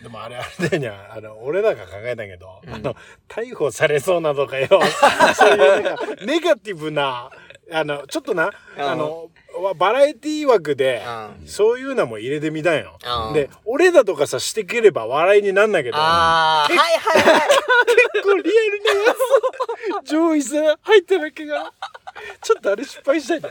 [0.03, 0.89] でもあれあれだよね。
[1.11, 2.75] あの俺らが考えたけど、うん。
[2.75, 2.97] あの
[3.29, 4.69] 逮捕されそうなとかよ。
[5.35, 7.31] そういうなんかネガティブな
[7.73, 8.83] あのちょっとなうん。
[8.83, 9.31] あの
[9.63, 11.03] わバラエティ枠で
[11.41, 11.47] うん。
[11.47, 12.99] そういうのも入れてみたんよ。
[13.29, 13.35] うん。
[13.35, 15.97] で俺らとかさしてければ笑いになんないけど。
[15.97, 17.49] ああ、はいはいはい。
[18.15, 19.15] 結構リアルなや
[20.05, 20.11] つ。
[20.11, 21.73] 上位さ入ってるわけが
[22.43, 23.51] ちょっとあれ失敗したいな。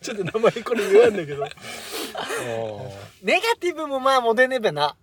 [0.00, 1.46] ちょっと名前これ言わんだけど。
[3.22, 4.96] ネガティブもまあモテねべな。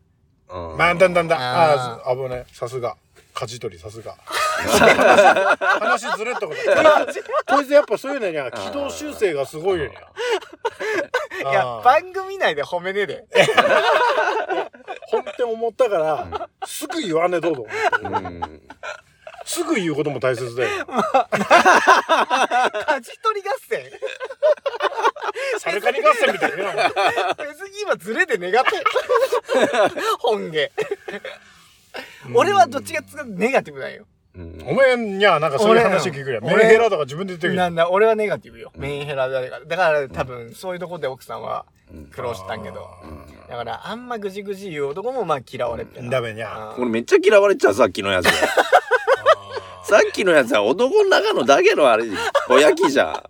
[0.49, 0.77] うん。
[0.77, 1.37] まあだんだんだ。
[1.37, 2.45] あああー危ない。
[2.51, 2.95] さすが。
[3.33, 4.17] 舵取りさすが。
[4.19, 7.55] 話話ずれったこと。
[7.55, 9.95] こいつやっぱそういうのには軌道修正がすごいよね。
[11.41, 13.25] いや、番組内で褒めねえで。
[15.07, 18.61] 本当に思ったからすぐ言わねえとと思ってうん。
[19.49, 21.01] すぐ言うことも大切だよ 舵
[23.19, 23.81] 取り合戦？
[25.57, 26.57] サルカニ合戦みたいな
[27.33, 28.71] 別に今ズレで願って。
[30.19, 30.71] 本家。
[32.35, 34.05] 俺はどっちがつかネガティブだよ。
[34.35, 38.71] うんお前にゃなんかそういう話聞くやんメン俺ヘラとか自分で言ってるなんだ、俺はネガティブよ。
[38.77, 39.65] メンヘラだから。
[39.65, 42.87] だから多分そういうとこで奥さんはうん苦労したんけど。
[43.03, 48.27] うんだからあんまぐじぐじ言う男もまあ嫌われてなダメにゃうん俺めっちゃ嫌われちゃう、さっきのやつ。
[49.83, 52.05] さっきのやつは男の中のだけのあれ、
[52.47, 53.23] ぼやきじゃ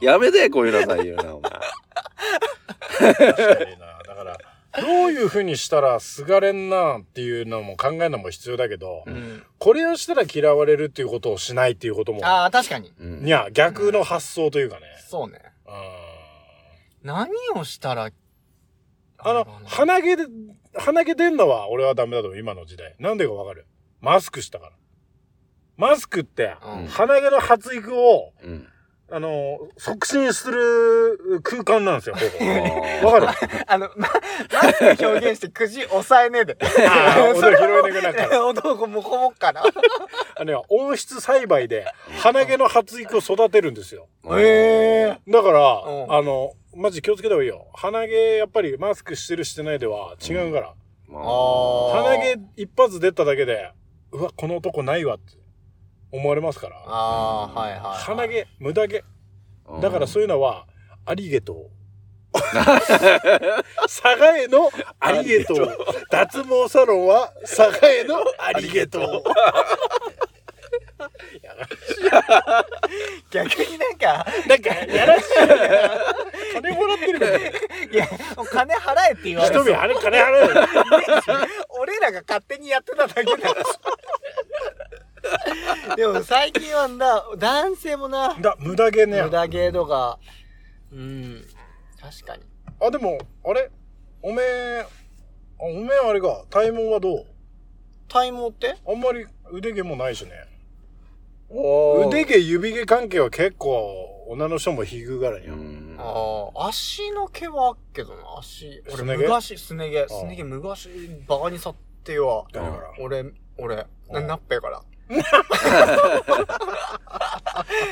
[0.00, 0.04] ん。
[0.04, 1.50] やめて、こういうのさ、言うな、お前。
[1.50, 3.14] 確
[3.58, 3.86] かにな。
[4.06, 4.38] だから
[4.80, 9.42] どういうふうにしたらすがれんなっていうのも考えるのも必要だけど、うん。
[9.58, 12.92] これをしたら嫌われるっていうことをしないっていうこともああ、確かに。
[12.98, 13.24] うん。
[13.24, 15.40] にゃ逆の発想というかね、そうね。
[15.66, 15.74] うん
[17.02, 18.10] 何をしたら、
[19.18, 20.26] あの鼻毛で
[20.74, 22.94] 鼻毛出んのは俺はダメだと思う今の時代。
[22.98, 23.66] なんでかわかる？
[24.02, 24.72] マスクしたから
[25.80, 26.86] マスクってうん。
[26.86, 28.66] 鼻毛の発育をうん。
[29.12, 32.14] あの促進する空間なんですよ
[33.02, 33.38] わ わかる？
[33.66, 34.08] あの、ま、
[34.62, 36.56] マスク表現してくじ抑えねえで。
[36.60, 38.46] あー 音拾いなくなるから。
[38.46, 39.62] 男もこもっかな。
[40.36, 41.86] あのね温室栽培で
[42.20, 44.06] 鼻毛の発育を育てるんですよ。
[44.38, 46.12] ええだから、うん。
[46.14, 47.66] あのマジ気をつけた方がいいよ。
[47.74, 50.72] 鼻毛やっぱりマスクしてるしてないでは違うから、あ。
[52.04, 53.72] 鼻毛一発出ただけで
[54.12, 55.32] うわこの男ないわって
[56.12, 57.80] 思われますからああ、はいはい。
[58.02, 59.04] 鼻毛無駄毛
[59.80, 60.66] だからそういうのは
[61.06, 61.70] ありげと
[62.32, 62.52] 佐
[64.18, 65.76] 賀へのありげとう。
[66.10, 69.22] 脱毛サロンは佐賀へのありげとう。
[73.30, 75.24] 逆になんか、なんか、やらしい。
[76.54, 77.38] 金もらってるから。
[77.38, 77.42] い
[77.92, 78.06] や、
[78.50, 80.66] 金払えって言われて一人あれ金払うよ。
[81.80, 83.38] 俺らが勝手にやってただけだよ。
[85.96, 89.22] でも最近はな、男性もな、だ、無駄毛ね。
[89.22, 89.30] 無。
[89.30, 90.18] 駄毛とか、
[90.92, 91.44] うん、
[92.00, 92.42] 確かに。
[92.80, 93.70] あ、でも、あれ？
[94.22, 97.26] おめえ、あおめえあれか、体毛はどう？
[98.08, 98.76] 体毛って？
[98.86, 100.30] あんまり腕毛もないしね。
[101.48, 105.48] お腕毛、指毛関係は結構、女の人も引くからに
[105.98, 108.80] ああ、足の毛はあっけどな、足。
[108.86, 109.22] 俺すね毛？
[109.24, 110.88] 昔、すね毛、あすね毛昔、
[111.26, 112.46] バカにさってよ。
[112.52, 112.92] 誰から？
[113.00, 113.24] 俺、
[113.58, 114.82] 俺、なうんナッペから。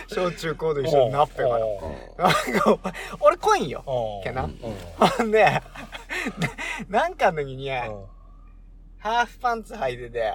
[0.09, 1.59] 小中高で一緒にナッペから。
[2.25, 3.83] なんか、俺来いんよ。
[4.25, 4.49] 毛な。
[4.99, 5.63] ほんで、
[6.89, 10.35] なんかの時に、ハーフパンツ履いてて、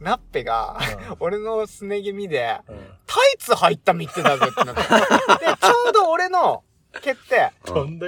[0.00, 0.78] ナッペが、
[1.20, 2.60] 俺のすね毛見で、
[3.06, 4.82] タイツ履いたみってたぜってなって。
[5.44, 6.62] で、ちょうど俺の
[7.02, 7.50] 毛って、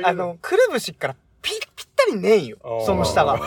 [0.05, 2.59] あの、くるぶしからぴ、ぴったりねえんよ。
[2.87, 3.37] その下が。
[3.39, 3.45] く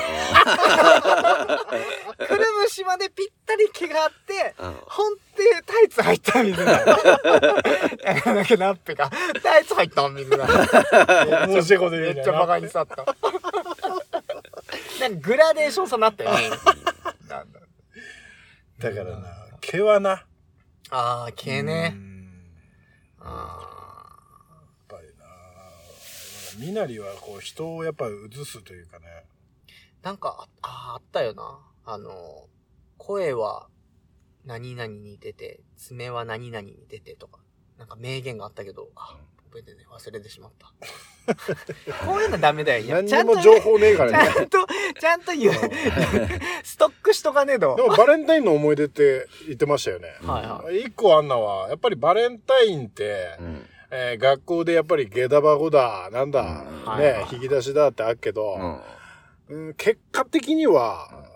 [2.35, 5.21] るぶしまでぴったり毛があって、うんほんで
[5.65, 6.73] タイツ入ったみたいな。
[6.75, 6.83] な
[8.41, 9.09] んかナッペが、
[9.41, 10.45] タイツ入ったみたいな。
[11.47, 12.97] 面白いこと言うねめっちゃバカにさった。
[12.97, 13.03] な
[15.09, 16.49] んかグラデーションさなったよね。
[17.27, 17.59] なんだ
[18.79, 19.27] だからな、
[19.61, 20.25] 毛はな。
[20.89, 21.95] あー、毛うね。
[23.21, 23.70] あぱりな。
[26.61, 29.05] みなりはこう人をやっぱ映すというかね。
[30.03, 31.59] ーなんか、ああったよな。
[31.85, 32.47] あの、
[32.97, 33.67] 声は
[34.45, 37.39] 何々に出て、爪は何々に出てとか、
[37.79, 39.17] なんか名言があったけど、あ、
[39.49, 40.71] 覚えてね、忘れてしまった。
[42.05, 42.85] こういうのダメだよ。
[42.95, 44.29] 何ちゃんとねにも情報ねえかちらね。
[44.37, 44.67] ゃんと、
[44.99, 45.53] ちゃんと言う。
[46.63, 47.81] ストックしとかねえとで。
[47.81, 50.09] もバレンタインの思い出って言ってましたよね。
[50.21, 50.81] はいはい。
[50.81, 56.45] 一個あんなは、やっぱりバレンタインって、うんえー学校でやっぱり下駄箱だ、なんだ、うん
[56.85, 58.55] はいはいね、引き出しだってあるけど、
[59.49, 61.31] うんうん結果的には、うん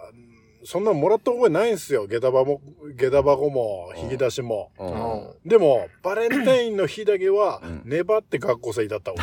[0.68, 2.08] そんなのもらった覚えないんすよ。
[2.08, 2.62] 下駄箱も、
[2.95, 4.72] 下駄箱も、引き出しも。
[4.80, 4.91] うんう
[5.32, 9.22] んでも、バレンタインの日だけはうん、粘って学校生だった俺。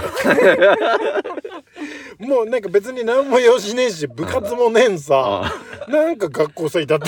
[2.28, 5.52] もうなんか別に何も用しねえし、部活もねえんさ。
[5.88, 7.06] なんか学校生だった。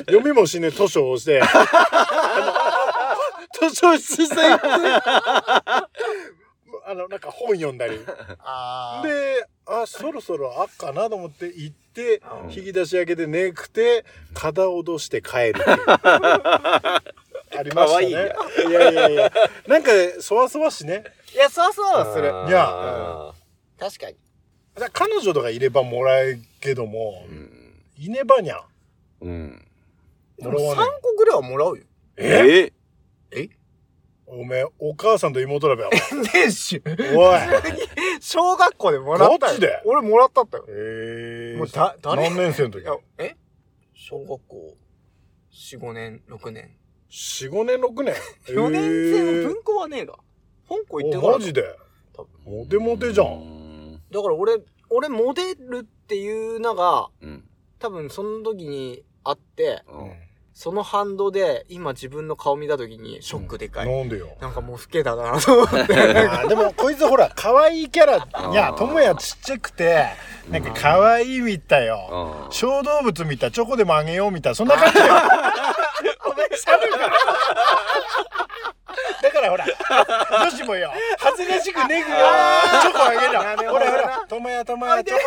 [0.00, 1.40] 読みもしねえ図書をして、
[3.68, 4.66] 図書室さ行って、
[6.86, 7.98] あの、なんか本読んだり。
[7.98, 8.04] で、
[9.66, 15.54] あ、そろそろあっかなと思って行って、うん引き出し開けてねくて、肩を落として帰る。
[17.52, 18.06] ありましたね。
[18.06, 18.26] いいや
[18.68, 19.32] いやいやいや。
[19.66, 19.90] なんか、
[20.20, 21.02] そわそわしね。
[21.34, 22.28] いや、そうそうする。
[22.48, 23.32] いや
[23.78, 24.16] 確かに。
[24.92, 28.62] 彼女とかいればもらえるけども、うんいねばにゃ。
[29.20, 29.66] うん
[30.38, 31.84] でも3もらわね個ぐらいはもらうよ。
[32.16, 32.72] ええ？
[34.32, 35.90] おめえ、お母さんと妹だべよ。
[36.32, 36.82] 年収。
[37.16, 37.40] おい。
[38.20, 39.38] 小学校でもらったよ。
[39.40, 39.82] ガチで？
[39.84, 40.64] 俺もらったったよ。
[40.68, 42.28] えもうだ、誰？
[42.30, 42.82] 何年生の時？
[42.82, 43.36] いや、え？
[43.94, 44.76] 小学校、
[45.52, 46.76] 4、5年、6年。
[47.10, 48.14] ?4、5年、6年？
[48.54, 50.14] 4年生のえ文庫はねえが。
[50.68, 51.34] 香港行ってーから。
[51.34, 51.76] おマジで？
[52.14, 53.24] 多分モテモテじゃ。
[53.24, 54.56] うんんだから俺、
[54.90, 57.44] 俺モデルっていうのが、うん
[57.80, 60.12] 多分その時にあって、うん
[60.52, 63.88] その反動で今自分の顔見た時にショックでかい。
[63.88, 64.36] なんでよ。
[64.40, 65.94] なんかもう老けたなと思って。
[66.48, 68.16] でもこいつほら可愛いキャラ
[68.50, 70.06] いやともやちっちゃくて
[70.48, 72.44] なんか可愛いみたいよ。
[72.46, 72.52] うん。
[72.52, 74.50] 小動物みたいチョコでもあげようみた。
[74.50, 75.04] いそんな感じよ。
[76.26, 77.10] お前寒いから
[79.22, 79.64] だからほら
[80.44, 82.16] 女子もよ恥ずかしくねぐよ。
[82.82, 83.70] チョコあげな。
[83.70, 85.20] ほらほらともやともやチョコ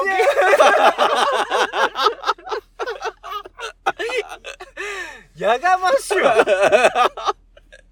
[5.37, 6.35] やがましいわ。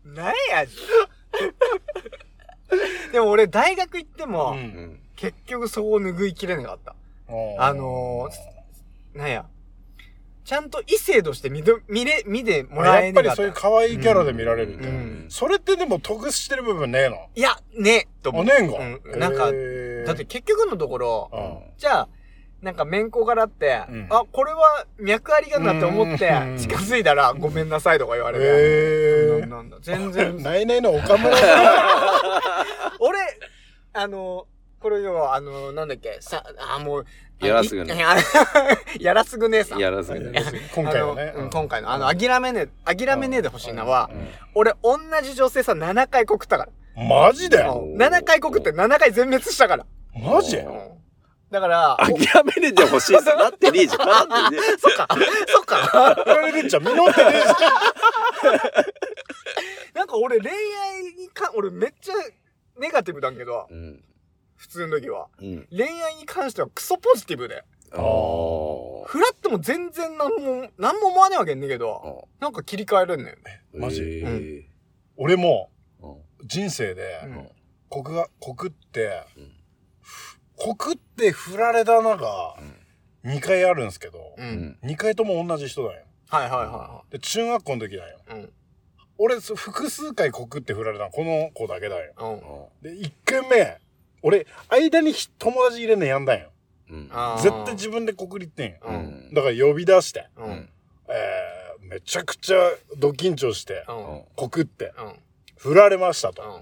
[0.06, 0.66] なんや。
[3.12, 6.96] でも俺大学行っても、うんうん結局そこを拭いきれなかった。
[7.60, 9.46] あのー、なんや。
[10.44, 13.36] ちゃんと異性として見ど見れ、見てもらえなかった。
[13.36, 17.30] そういう可愛いキャラで見られるんだようんそれってでも得してる部分ねえの？
[17.36, 18.42] いや、ねと思う。
[18.42, 19.52] あねえんがうんなんか、
[20.08, 22.10] だって結局のところ、うんじゃあ、
[22.62, 28.46] なんか面子柄って、うんあ、これは脈ありがなって思ってうん近づいたらごめんなさいとか言われて。
[28.46, 30.44] へなんなんだ全然え。
[30.44, 32.66] ないないの岡村さ
[33.00, 33.18] 俺、
[33.94, 34.46] あの、
[34.80, 36.44] これよ、あの、なんだっけ、さ、
[36.76, 37.06] あ、もう、
[37.40, 38.16] やらすぐねいや
[39.00, 39.80] やらすぐ姉さん。
[39.80, 40.32] やらずにん
[40.76, 46.72] 今回のうん今回の、あの、諦めねえ、諦めねえでほしいのは、うん俺、同じ女性さ、7回告ったから。
[47.04, 49.86] マジでうん7回告って7回全滅したから。
[50.14, 51.01] マジうん
[51.52, 53.26] だから、お諦めれてほしいっす。
[53.26, 54.08] なってねえじゃん。
[54.08, 54.78] なってねえ。
[54.80, 55.08] そっか、
[55.48, 56.16] そっか。
[56.16, 56.84] 振られてんじゃん。
[56.84, 57.56] 実ってねえじゃん。
[59.94, 62.14] なんか俺恋愛にか、俺めっちゃ
[62.80, 64.04] ネガティブだけど、うん。
[64.56, 65.28] 普通の時は。
[65.40, 65.68] うん。
[65.70, 67.64] 恋愛に関してはクソポジティブで。
[67.94, 73.62] あーフラットも全然なんも、なんも思わないわけんねんけど、なんか切り替えれんねんね。
[73.74, 74.02] マジ？
[74.02, 74.64] へー
[75.18, 75.70] 俺も
[76.02, 77.50] うん人生でうん
[77.90, 79.52] 告が、告ってうん、
[80.64, 82.56] 告って振られたのが
[83.26, 84.42] 2回あるんですけど、う。
[84.42, 84.88] うんん。
[84.88, 86.06] 2回とも同じ人だよ。
[86.30, 88.20] はいはいはで、中学校の時だよ。
[88.30, 88.54] うん。
[89.18, 92.14] 俺、そ複数回告って振られたの、この子だけだよ。
[92.84, 92.96] うん。
[92.96, 93.78] で、1回目、
[94.22, 96.52] 俺、間に友達入れんのやんだんよ。
[96.90, 97.10] うん。
[97.38, 98.78] 絶対自分で告りってんよ。
[98.84, 98.90] う。
[98.90, 98.96] うん
[99.32, 99.34] ん。
[99.34, 100.46] だから呼び出して、うん。
[100.46, 100.70] うん。
[101.10, 102.58] えー、めちゃくちゃ
[102.98, 104.24] ド緊張して、うん。
[104.36, 105.14] 告って、うん。
[105.58, 106.62] 振られましたと。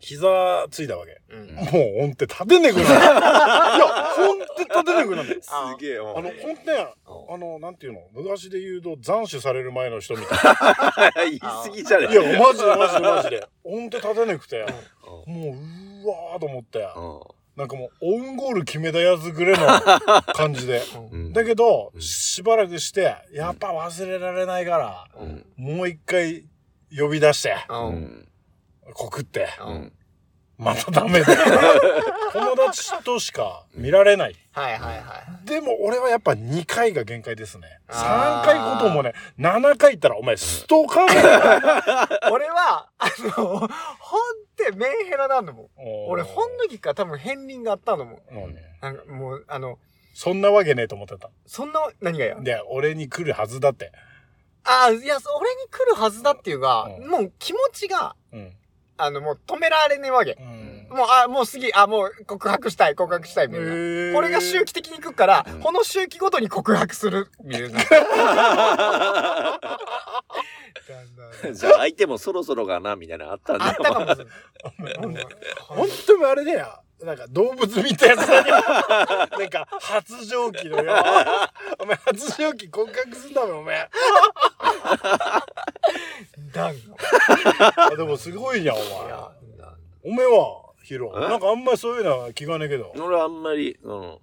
[0.00, 0.06] うん。
[0.06, 1.20] 膝ついたわけ。
[1.30, 1.54] うん。
[1.54, 1.66] もう、
[2.00, 2.88] ほんって立てねえくなる。
[2.90, 3.86] いや、
[4.16, 5.42] ほんって立てねえくなる。
[5.48, 6.14] あすげえよ。
[6.16, 10.34] あの、ほんとね、うあの、なんていうの、昔で言うと斬首される前の人みた
[11.24, 12.12] い 言い過ぎじゃねな。
[12.12, 13.46] いや、マジでマジでマジで。
[13.62, 14.70] ほんと立てなくて、うん
[15.26, 15.54] もう、
[16.04, 17.20] うわーと思って、う
[17.56, 20.82] なんかもう、オウンゴール決めたやつぐらいの感じで。
[21.12, 21.28] うん。
[21.30, 21.32] ん。
[21.32, 25.46] だけどう、んしばらくして、やっぱ忘れられないから、うん。
[25.56, 26.44] もう一回
[26.96, 27.74] 呼び出して、う。
[27.74, 28.28] うんん。
[28.94, 29.92] 告って、うん。
[30.58, 31.26] またダメだ。
[32.34, 34.36] 友達としか見られない。
[34.52, 35.46] はいはいはい。
[35.46, 37.80] でも俺はやっぱ2回が限界ですね。
[37.88, 42.28] あー3回こともね、7回行ったらお前ストーカー。
[42.30, 43.06] 俺は、あ
[43.38, 43.68] の、本っ
[44.56, 45.68] てメンヘラなんだもん。
[46.08, 48.34] 俺、本の時から多分片鱗があったのもん。
[48.34, 49.78] もうねなんかもう、あの、
[50.12, 51.30] そんなわけねえと思ってた。
[51.46, 52.36] そんな、何がや？
[52.38, 53.92] で、俺に来るはずだって。
[54.64, 58.56] ああ、いや、そ俺に来るはずだっていうか、うんもう気持ちが、うん。
[59.02, 60.36] あの、もう止められねえわけ。
[60.40, 60.70] うん。
[60.90, 63.72] もう、あ、もう次、あ、もう告白したい、告白したい、みんな。
[63.72, 67.80] へーこれが周期的に来るから、うんこの周期ごとに告白する、みたいな。
[71.52, 73.70] じゃあ相手もそろそろかなみたいなのあったんだよ。
[73.70, 75.26] あったかもしれない。
[75.68, 76.82] 本当にあれだよ。
[77.02, 78.54] なんか動物みたいなやつだよ。
[79.38, 80.94] なんか発情期のよ。
[81.78, 83.88] お前発情期告白すんだもん、お前。
[86.56, 86.72] あ
[87.96, 88.90] でもすごいじゃん、おい前。
[89.08, 89.32] や、
[90.02, 91.12] お前は、ヒロ。
[91.16, 91.20] え？
[91.20, 92.92] なんかあんまりそういうのは聞かねえけど。
[92.96, 94.20] 俺あんまり、その、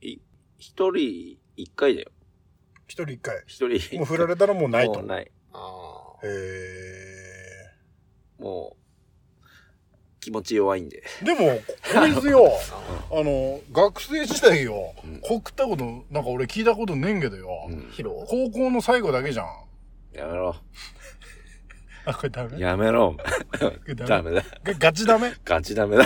[0.00, 0.18] い、
[0.58, 2.10] 一人一回だよ。
[2.86, 3.42] 一人一回。
[3.46, 3.96] 一人。
[3.98, 4.94] もう振られたらもうないと。
[4.94, 5.30] もうない。
[5.52, 8.42] あへえ。
[8.42, 8.85] もう、
[10.26, 11.04] 気持ち弱いんで。
[11.22, 11.60] でも、
[11.94, 12.50] こいつよ、
[13.12, 17.48] あの、学生時代ようん、告ったこと、なんか俺聞いたことねえんけどよ、
[18.28, 19.46] 高校の最後だけじゃん。
[20.12, 20.56] やめろ。
[22.06, 22.58] あ、これダメ？
[22.58, 23.16] やめろ。
[24.08, 24.32] ダメ？
[24.34, 24.42] だ。
[24.64, 25.32] がガチダメ？
[25.44, 26.04] ガチダメだ。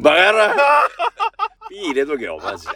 [0.00, 0.54] バカ野郎
[1.68, 2.72] ピー入れとけよ、マジで。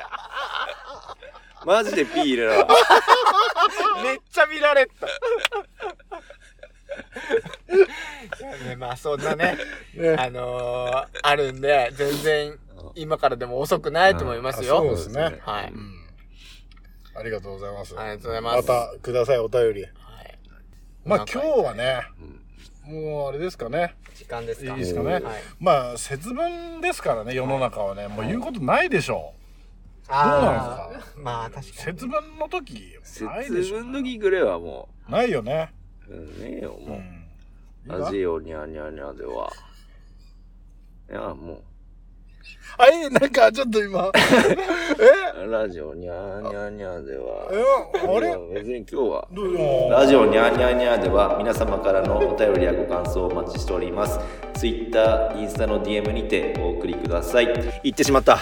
[1.65, 2.53] マジでピー入れろ。
[4.05, 5.09] めっちゃ見られた。
[8.67, 9.57] ね、まあそんなね、
[9.95, 12.59] ねあのー、あるんで、全然
[12.95, 14.91] 今からでも遅くないと思いますあそうよ。
[14.93, 15.41] ですね。
[15.43, 15.73] はい。
[15.73, 15.95] うん。
[17.15, 17.99] ありがとうございます。
[17.99, 19.83] ありがとうございますまたください、お便り。
[19.83, 19.91] はい
[21.05, 22.41] まあなんか今日はね、うん
[22.91, 23.95] もうあれですかね。
[24.17, 25.23] 時間ですかいいですかねはい。
[25.61, 28.09] まあ節分ですからね、世の中はね。
[28.09, 29.33] もう言うことないでしょ
[30.09, 31.61] あーまあ確う。
[31.61, 31.73] かに。
[31.73, 33.77] 節分の時、ないで節しょ。
[33.77, 35.73] 分の時ぐらいはもないよね。
[36.17, 36.99] ねえよ、もう。
[36.99, 38.01] うん。
[38.01, 39.51] ラジオニャーニャーニャーでは。
[41.11, 41.63] いや、も
[42.79, 44.11] あ、え、なんかちょっと今、
[45.37, 45.45] え？
[45.45, 47.49] う、ラジオニャーニャーニャーでは。
[47.53, 47.63] え、
[48.07, 48.55] あれ？
[48.55, 49.29] 別に今日は。
[49.33, 49.53] どう？
[49.53, 54.19] よラジオニャーニャーニャーでは皆様からのお便りやご感想をお待ちしております。
[54.55, 57.47] Twitter、インスタの DM にてお送りください。
[57.83, 58.39] 言ってしまった。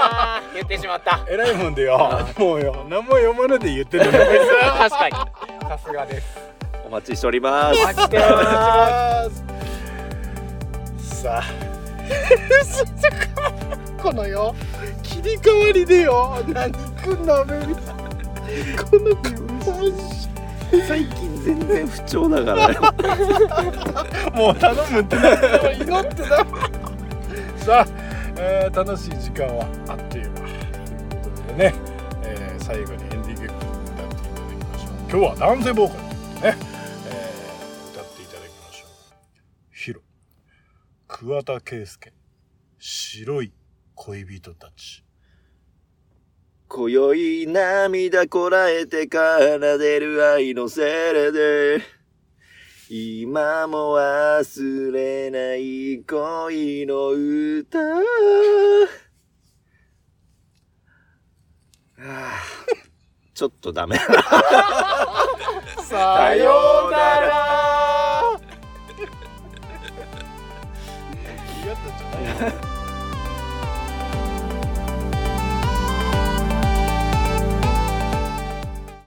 [0.54, 1.20] 言ってしまった。
[1.28, 1.98] えらいもんでよ。
[2.38, 4.04] もうよ、何も読まないで言ってる。
[4.10, 5.14] 確かに。
[5.68, 6.55] さすがです。
[6.86, 7.80] お待ちしております。
[7.80, 8.24] お待ちしてま
[11.02, 11.44] さあ。
[14.00, 14.54] このよ。
[15.02, 16.38] 切り替わりでよ。
[16.46, 19.16] 何くんのアメリカこの
[20.86, 22.74] 最近全然不調だからね。
[24.34, 25.16] もう頼むって。
[25.16, 26.24] なって祈ってた
[27.64, 27.86] さあ、
[28.38, 30.40] えー楽しい時間はあっという間。
[30.40, 31.74] ということでね、
[32.22, 34.90] えー最後にエンディング曲歌っていただきましょう。
[35.10, 36.06] 今日は男性ボーカル。
[36.42, 36.54] ね、
[41.08, 42.12] 桑田佳祐
[42.78, 43.52] 白い
[43.94, 45.04] 恋人たち
[46.66, 50.82] 今宵涙こらえて奏でる愛のセ
[51.12, 51.80] レで
[52.88, 57.78] 今も忘れない恋の歌。
[57.78, 58.04] は
[61.98, 62.32] あ
[63.32, 63.96] ちょっとダメ。
[65.88, 68.35] さようなら
[71.88, 72.75] 아 니.